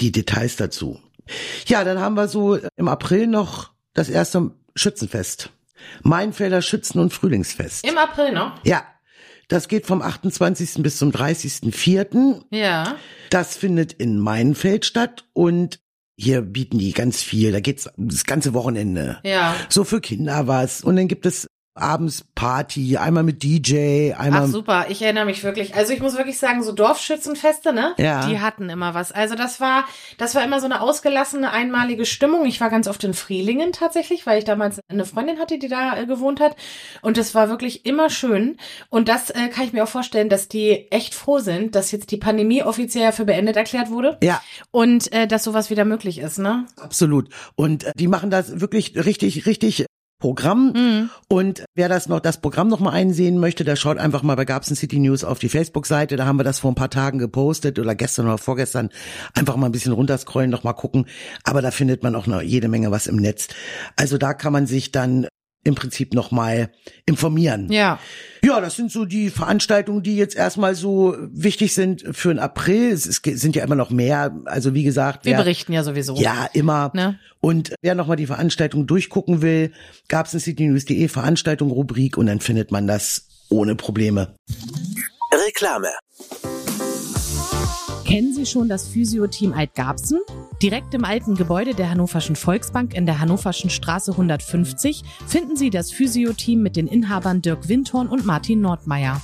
die 0.00 0.12
Details 0.12 0.56
dazu. 0.56 0.98
Ja, 1.66 1.84
dann 1.84 2.00
haben 2.00 2.14
wir 2.14 2.28
so 2.28 2.58
im 2.76 2.88
April 2.88 3.26
noch 3.26 3.70
das 3.94 4.08
erste 4.08 4.52
Schützenfest. 4.74 5.50
Mainfelder 6.02 6.62
Schützen- 6.62 7.00
und 7.00 7.12
Frühlingsfest. 7.12 7.86
Im 7.86 7.98
April 7.98 8.32
noch? 8.32 8.52
Ja, 8.64 8.84
Das 9.48 9.68
geht 9.68 9.86
vom 9.86 10.02
28. 10.02 10.82
bis 10.82 10.98
zum 10.98 11.10
30.04. 11.10 12.42
Ja. 12.50 12.96
Das 13.30 13.56
findet 13.56 13.92
in 13.92 14.18
Mainfeld 14.18 14.84
statt 14.84 15.24
und 15.32 15.80
hier 16.18 16.42
bieten 16.42 16.78
die 16.78 16.92
ganz 16.92 17.22
viel. 17.22 17.52
Da 17.52 17.60
geht's 17.60 17.88
das 17.96 18.24
ganze 18.24 18.54
Wochenende. 18.54 19.20
Ja. 19.22 19.54
So 19.68 19.84
für 19.84 20.00
Kinder 20.00 20.46
was. 20.46 20.82
Und 20.82 20.96
dann 20.96 21.08
gibt 21.08 21.26
es 21.26 21.46
abends 21.76 22.24
Party, 22.34 22.96
einmal 22.96 23.22
mit 23.22 23.42
DJ, 23.42 24.12
einmal. 24.14 24.44
Ach 24.44 24.46
super, 24.46 24.86
ich 24.88 25.02
erinnere 25.02 25.24
mich 25.26 25.44
wirklich. 25.44 25.74
Also 25.74 25.92
ich 25.92 26.00
muss 26.00 26.16
wirklich 26.16 26.38
sagen, 26.38 26.62
so 26.62 26.72
Dorfschützenfeste, 26.72 27.72
ne? 27.72 27.94
Ja. 27.98 28.26
Die 28.26 28.40
hatten 28.40 28.68
immer 28.68 28.94
was. 28.94 29.12
Also 29.12 29.34
das 29.34 29.60
war, 29.60 29.84
das 30.18 30.34
war 30.34 30.44
immer 30.44 30.60
so 30.60 30.66
eine 30.66 30.80
ausgelassene, 30.80 31.50
einmalige 31.50 32.06
Stimmung. 32.06 32.46
Ich 32.46 32.60
war 32.60 32.70
ganz 32.70 32.88
oft 32.88 33.02
in 33.04 33.14
Frielingen 33.14 33.72
tatsächlich, 33.72 34.26
weil 34.26 34.38
ich 34.38 34.44
damals 34.44 34.80
eine 34.88 35.04
Freundin 35.04 35.38
hatte, 35.38 35.58
die 35.58 35.68
da 35.68 35.96
äh, 35.96 36.06
gewohnt 36.06 36.40
hat. 36.40 36.56
Und 37.02 37.18
es 37.18 37.34
war 37.34 37.48
wirklich 37.48 37.86
immer 37.86 38.10
schön. 38.10 38.56
Und 38.88 39.08
das 39.08 39.30
äh, 39.30 39.48
kann 39.48 39.64
ich 39.64 39.72
mir 39.72 39.84
auch 39.84 39.88
vorstellen, 39.88 40.28
dass 40.28 40.48
die 40.48 40.90
echt 40.90 41.14
froh 41.14 41.38
sind, 41.38 41.74
dass 41.74 41.92
jetzt 41.92 42.10
die 42.10 42.16
Pandemie 42.16 42.62
offiziell 42.62 43.12
für 43.12 43.24
beendet 43.24 43.56
erklärt 43.56 43.90
wurde. 43.90 44.18
Ja. 44.22 44.42
Und 44.70 45.12
äh, 45.12 45.26
dass 45.26 45.44
sowas 45.44 45.70
wieder 45.70 45.84
möglich 45.84 46.18
ist, 46.18 46.38
ne? 46.38 46.66
Absolut. 46.76 47.28
Und 47.54 47.84
äh, 47.84 47.92
die 47.94 48.08
machen 48.08 48.30
das 48.30 48.60
wirklich 48.60 48.96
richtig, 48.96 49.46
richtig 49.46 49.86
Programm. 50.18 50.72
Mhm. 50.74 51.10
Und 51.28 51.64
wer 51.74 51.88
das 51.88 52.08
noch, 52.08 52.20
das 52.20 52.40
Programm 52.40 52.68
noch 52.68 52.80
mal 52.80 52.90
einsehen 52.90 53.38
möchte, 53.38 53.64
der 53.64 53.76
schaut 53.76 53.98
einfach 53.98 54.22
mal 54.22 54.34
bei 54.34 54.44
Gabsen 54.44 54.76
City 54.76 54.98
News 54.98 55.24
auf 55.24 55.38
die 55.38 55.48
Facebook-Seite. 55.48 56.16
Da 56.16 56.26
haben 56.26 56.38
wir 56.38 56.44
das 56.44 56.60
vor 56.60 56.70
ein 56.70 56.74
paar 56.76 56.90
Tagen 56.90 57.18
gepostet 57.18 57.78
oder 57.78 57.94
gestern 57.94 58.26
oder 58.26 58.38
vorgestern. 58.38 58.90
Einfach 59.34 59.56
mal 59.56 59.66
ein 59.66 59.72
bisschen 59.72 59.92
runterscrollen, 59.92 60.50
noch 60.50 60.64
mal 60.64 60.72
gucken. 60.72 61.06
Aber 61.44 61.62
da 61.62 61.70
findet 61.70 62.02
man 62.02 62.14
auch 62.14 62.26
noch 62.26 62.40
jede 62.40 62.68
Menge 62.68 62.90
was 62.90 63.06
im 63.06 63.16
Netz. 63.16 63.48
Also 63.96 64.18
da 64.18 64.34
kann 64.34 64.52
man 64.52 64.66
sich 64.66 64.92
dann 64.92 65.26
im 65.66 65.74
Prinzip 65.74 66.14
noch 66.14 66.30
mal 66.30 66.70
informieren. 67.04 67.70
Ja. 67.70 67.98
Ja, 68.42 68.60
das 68.60 68.76
sind 68.76 68.92
so 68.92 69.04
die 69.04 69.30
Veranstaltungen, 69.30 70.02
die 70.02 70.16
jetzt 70.16 70.36
erstmal 70.36 70.74
so 70.76 71.16
wichtig 71.32 71.74
sind 71.74 72.04
für 72.12 72.28
den 72.28 72.38
April. 72.38 72.92
Es 72.92 73.20
sind 73.22 73.56
ja 73.56 73.64
immer 73.64 73.74
noch 73.74 73.90
mehr. 73.90 74.36
Also 74.44 74.74
wie 74.74 74.84
gesagt, 74.84 75.24
Wir 75.24 75.32
wer, 75.32 75.38
berichten 75.38 75.72
ja 75.72 75.82
sowieso. 75.82 76.14
ja, 76.16 76.48
immer. 76.52 76.92
Ne? 76.94 77.18
Und 77.40 77.74
wer 77.82 77.94
nochmal 77.96 78.16
die 78.16 78.26
Veranstaltung 78.26 78.86
durchgucken 78.86 79.42
will, 79.42 79.72
gab's 80.08 80.32
in 80.34 80.40
citynews.de 80.40 81.08
Veranstaltung 81.08 81.70
Rubrik 81.70 82.16
und 82.16 82.26
dann 82.26 82.40
findet 82.40 82.70
man 82.70 82.86
das 82.86 83.26
ohne 83.48 83.74
Probleme. 83.74 84.34
Reklame. 85.32 85.88
Kennen 88.06 88.32
Sie 88.32 88.46
schon 88.46 88.68
das 88.68 88.86
Physio-Team 88.86 89.52
Altgabsen? 89.52 90.20
Direkt 90.62 90.94
im 90.94 91.04
alten 91.04 91.34
Gebäude 91.34 91.74
der 91.74 91.90
Hannoverschen 91.90 92.36
Volksbank 92.36 92.94
in 92.94 93.04
der 93.04 93.18
Hannoverschen 93.18 93.68
Straße 93.68 94.12
150 94.12 95.02
finden 95.26 95.56
Sie 95.56 95.70
das 95.70 95.90
Physio-Team 95.90 96.62
mit 96.62 96.76
den 96.76 96.86
Inhabern 96.86 97.42
Dirk 97.42 97.68
Windhorn 97.68 98.06
und 98.06 98.24
Martin 98.24 98.60
Nordmeier. 98.60 99.20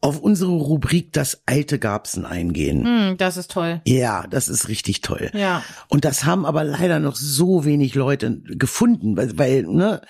auf 0.00 0.18
unsere 0.20 0.50
Rubrik 0.50 1.12
Das 1.12 1.42
alte 1.46 1.78
Gabsen 1.78 2.26
eingehen. 2.26 2.84
Hm, 2.84 3.16
das 3.16 3.36
ist 3.38 3.50
toll. 3.50 3.80
Ja, 3.86 4.26
das 4.28 4.48
ist 4.48 4.68
richtig 4.68 5.00
toll. 5.02 5.30
Ja. 5.34 5.62
Und 5.88 6.04
das 6.04 6.24
haben 6.24 6.44
aber 6.44 6.64
leider 6.64 6.98
noch 7.00 7.16
so 7.16 7.64
wenig 7.64 7.94
Leute 7.94 8.40
gefunden, 8.44 9.16
weil, 9.16 9.38
weil 9.38 9.62
ne, 9.62 10.02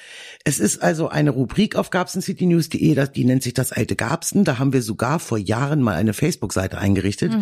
es 0.45 0.59
ist 0.59 0.83
also 0.83 1.09
eine 1.09 1.31
Rubrik 1.31 1.77
auf 1.77 1.91
gabsencitynews.de, 1.91 2.95
das- 2.95 3.13
die 3.13 3.25
nennt 3.25 3.43
sich 3.43 3.55
das 3.55 3.71
alte 3.73 3.95
Gabsen. 3.97 4.45
Da 4.45 4.59
haben 4.59 4.73
wir 4.73 4.83
sogar 4.83 5.19
vor 5.21 5.39
Jahren 5.39 5.81
mal 5.83 5.95
eine 5.95 6.13
Facebook-Seite 6.13 6.79
eingerichtet, 6.79 7.33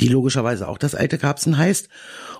die 0.00 0.08
logischerweise 0.08 0.68
auch 0.68 0.78
das 0.78 0.94
alte 0.94 1.16
Gabsen 1.18 1.56
heißt. 1.56 1.88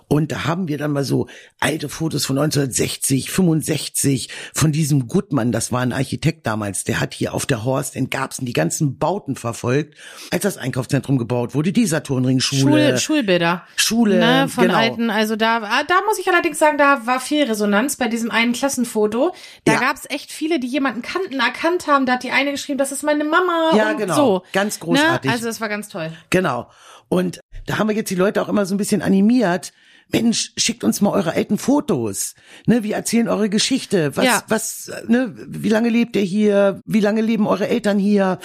Und 0.08 0.32
da 0.32 0.44
haben 0.44 0.68
wir 0.68 0.76
dann 0.76 0.92
mal 0.92 1.04
so 1.04 1.28
alte 1.60 1.88
Fotos 1.88 2.26
von 2.26 2.36
1960, 2.36 3.30
65 3.30 4.28
von 4.52 4.70
diesem 4.72 5.08
Gutmann, 5.08 5.50
das 5.52 5.72
war 5.72 5.80
ein 5.80 5.94
Architekt 5.94 6.46
damals, 6.46 6.84
der 6.84 7.00
hat 7.00 7.14
hier 7.14 7.32
auf 7.32 7.46
der 7.46 7.64
Horst 7.74 7.96
in 7.96 8.10
Garbsen 8.10 8.46
die 8.46 8.52
ganzen 8.52 8.98
Bauten 8.98 9.36
verfolgt, 9.36 9.96
als 10.30 10.42
das 10.42 10.56
Einkaufszentrum 10.56 11.18
gebaut 11.18 11.54
wurde, 11.54 11.72
die 11.72 11.86
Saturnring-Schule. 11.86 12.98
Schul 12.98 12.98
Schulbilder. 12.98 13.64
Schule, 13.76 14.18
ne, 14.18 14.48
von 14.48 14.64
genau. 14.66 14.78
alten, 14.78 15.10
also 15.10 15.36
da, 15.36 15.58
ah, 15.58 15.82
da 15.86 15.94
muss 16.06 16.18
ich 16.18 16.28
allerdings 16.28 16.58
sagen, 16.58 16.78
da 16.78 17.06
war 17.06 17.20
viel 17.20 17.44
Resonanz 17.44 17.96
bei 17.96 18.08
diesem 18.08 18.30
einen 18.30 18.52
Klassenfoto. 18.52 19.34
Da 19.64 19.74
Ja. 19.74 19.80
gab's 19.80 20.02
echt 20.08 20.30
viele, 20.32 20.60
die 20.60 20.68
jemanden 20.68 21.02
kannten, 21.02 21.40
erkannt 21.40 21.86
haben. 21.86 22.06
Da 22.06 22.14
hat 22.14 22.22
die 22.22 22.30
eine 22.30 22.52
geschrieben, 22.52 22.78
das 22.78 22.92
ist 22.92 23.02
meine 23.02 23.24
Mama. 23.24 23.72
Ja, 23.76 23.90
und 23.90 23.98
genau. 23.98 24.14
So. 24.16 24.42
Ganz 24.52 24.80
großartig. 24.80 25.28
Ne? 25.28 25.32
Also 25.34 25.46
das 25.46 25.60
war 25.60 25.68
ganz 25.68 25.88
toll. 25.88 26.12
Genau. 26.30 26.68
Und 27.08 27.40
da 27.66 27.78
haben 27.78 27.88
wir 27.88 27.96
jetzt 27.96 28.10
die 28.10 28.14
Leute 28.14 28.40
auch 28.42 28.48
immer 28.48 28.66
so 28.66 28.74
ein 28.74 28.78
bisschen 28.78 29.02
animiert. 29.02 29.72
Mensch, 30.12 30.52
schickt 30.56 30.84
uns 30.84 31.00
mal 31.00 31.10
eure 31.10 31.32
alten 31.32 31.58
Fotos. 31.58 32.34
Ne, 32.66 32.82
wir 32.82 32.94
erzählen 32.94 33.28
eure 33.28 33.48
Geschichte. 33.48 34.16
Was, 34.16 34.24
Ja. 34.24 34.42
was, 34.48 34.90
ne, 35.08 35.34
wie 35.36 35.68
lange 35.68 35.88
lebt 35.88 36.14
ihr 36.16 36.22
hier? 36.22 36.80
Wie 36.84 37.00
lange 37.00 37.20
leben 37.20 37.46
eure 37.46 37.68
Eltern 37.68 37.98
hier? 37.98 38.38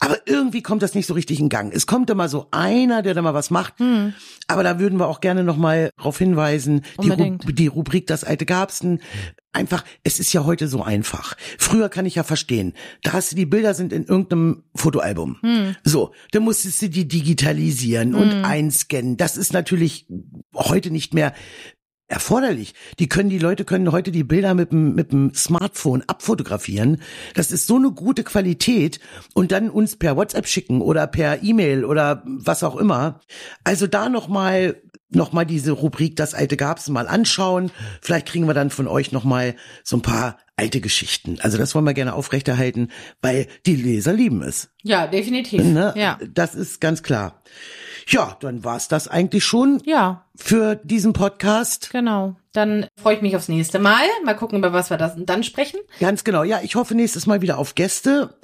Aber 0.00 0.18
irgendwie 0.26 0.62
kommt 0.62 0.82
das 0.82 0.94
nicht 0.94 1.06
so 1.06 1.14
richtig 1.14 1.40
in 1.40 1.48
Gang. 1.48 1.72
Es 1.72 1.86
kommt 1.86 2.10
immer 2.10 2.28
so 2.28 2.48
einer, 2.50 3.02
der 3.02 3.14
da 3.14 3.22
mal 3.22 3.34
was 3.34 3.50
macht. 3.50 3.74
Aber 4.48 4.62
da 4.62 4.78
würden 4.78 4.98
wir 4.98 5.08
auch 5.08 5.20
gerne 5.20 5.44
noch 5.44 5.56
mal 5.56 5.90
darauf 5.96 6.18
hinweisen. 6.18 6.82
Die, 7.02 7.10
Ru 7.10 7.36
die 7.38 7.66
Rubrik 7.66 8.06
Das 8.06 8.24
alte 8.24 8.46
Gabsten. 8.46 9.00
Einfach, 9.52 9.84
es 10.04 10.20
ist 10.20 10.34
ja 10.34 10.44
heute 10.44 10.68
so 10.68 10.82
einfach. 10.82 11.34
Früher 11.58 11.88
kann 11.88 12.04
ich 12.04 12.16
ja 12.16 12.24
verstehen. 12.24 12.74
Da 13.02 13.14
hast 13.14 13.32
du 13.32 13.36
die 13.36 13.46
Bilder 13.46 13.72
sind 13.72 13.92
in 13.92 14.04
irgendeinem 14.04 14.64
Fotoalbum. 14.74 15.38
So, 15.82 16.12
dann 16.32 16.42
musstest 16.42 16.82
du 16.82 16.90
die 16.90 17.08
digitalisieren 17.08 18.14
und 18.14 18.44
einscannen. 18.44 19.16
Das 19.16 19.38
ist 19.38 19.54
natürlich 19.54 20.06
heute 20.54 20.90
nicht 20.90 21.14
mehr 21.14 21.32
erforderlich. 22.08 22.74
Die 22.98 23.08
können, 23.08 23.30
die 23.30 23.38
Leute 23.38 23.64
können 23.64 23.92
heute 23.92 24.12
die 24.12 24.24
Bilder 24.24 24.54
mit 24.54 24.72
dem, 24.72 24.94
mit 24.94 25.12
dem 25.12 25.34
Smartphone 25.34 26.02
abfotografieren. 26.06 27.02
Das 27.34 27.50
ist 27.50 27.66
so 27.66 27.76
eine 27.76 27.90
gute 27.90 28.22
Qualität 28.22 29.00
und 29.34 29.52
dann 29.52 29.70
uns 29.70 29.96
per 29.96 30.16
WhatsApp 30.16 30.46
schicken 30.46 30.80
oder 30.80 31.06
per 31.06 31.42
E-Mail 31.42 31.84
oder 31.84 32.22
was 32.24 32.62
auch 32.62 32.76
immer. 32.76 33.20
Also 33.64 33.86
da 33.86 34.08
nochmal, 34.08 34.80
noch 35.10 35.32
mal 35.32 35.44
diese 35.44 35.72
Rubrik 35.72 36.16
Das 36.16 36.34
alte 36.34 36.56
Gab's 36.56 36.88
mal 36.88 37.08
anschauen. 37.08 37.70
Vielleicht 38.00 38.26
kriegen 38.26 38.46
wir 38.46 38.54
dann 38.54 38.70
von 38.70 38.86
euch 38.86 39.12
nochmal 39.12 39.56
so 39.82 39.96
ein 39.96 40.02
paar 40.02 40.38
alte 40.56 40.80
Geschichten. 40.80 41.38
Also 41.40 41.58
das 41.58 41.74
wollen 41.74 41.84
wir 41.84 41.94
gerne 41.94 42.14
aufrechterhalten, 42.14 42.88
weil 43.20 43.46
die 43.66 43.76
Leser 43.76 44.12
lieben 44.12 44.42
es. 44.42 44.70
Ja, 44.82 45.06
definitiv. 45.06 45.62
Ne? 45.62 45.92
Ja. 45.96 46.18
Das 46.32 46.54
ist 46.54 46.80
ganz 46.80 47.02
klar. 47.02 47.42
Ja, 48.08 48.36
dann 48.40 48.62
war's 48.64 48.86
das 48.88 49.08
eigentlich 49.08 49.44
schon 49.44 49.82
Ja, 49.84 50.26
für 50.36 50.76
diesen 50.76 51.12
Podcast. 51.12 51.90
genau. 51.90 52.36
Dann 52.52 52.86
freue 53.02 53.16
ich 53.16 53.22
mich 53.22 53.36
aufs 53.36 53.48
nächste 53.48 53.80
Mal. 53.80 54.04
Mal 54.24 54.34
gucken, 54.34 54.58
über 54.58 54.72
was 54.72 54.88
wir 54.90 54.96
das 54.96 55.14
dann 55.18 55.42
sprechen. 55.42 55.80
Ganz 56.00 56.22
genau. 56.24 56.42
Ja, 56.44 56.60
ich 56.62 56.76
hoffe 56.76 56.94
nächstes 56.94 57.26
Mal 57.26 57.42
wieder 57.42 57.58
auf 57.58 57.74
Gäste. 57.74 58.38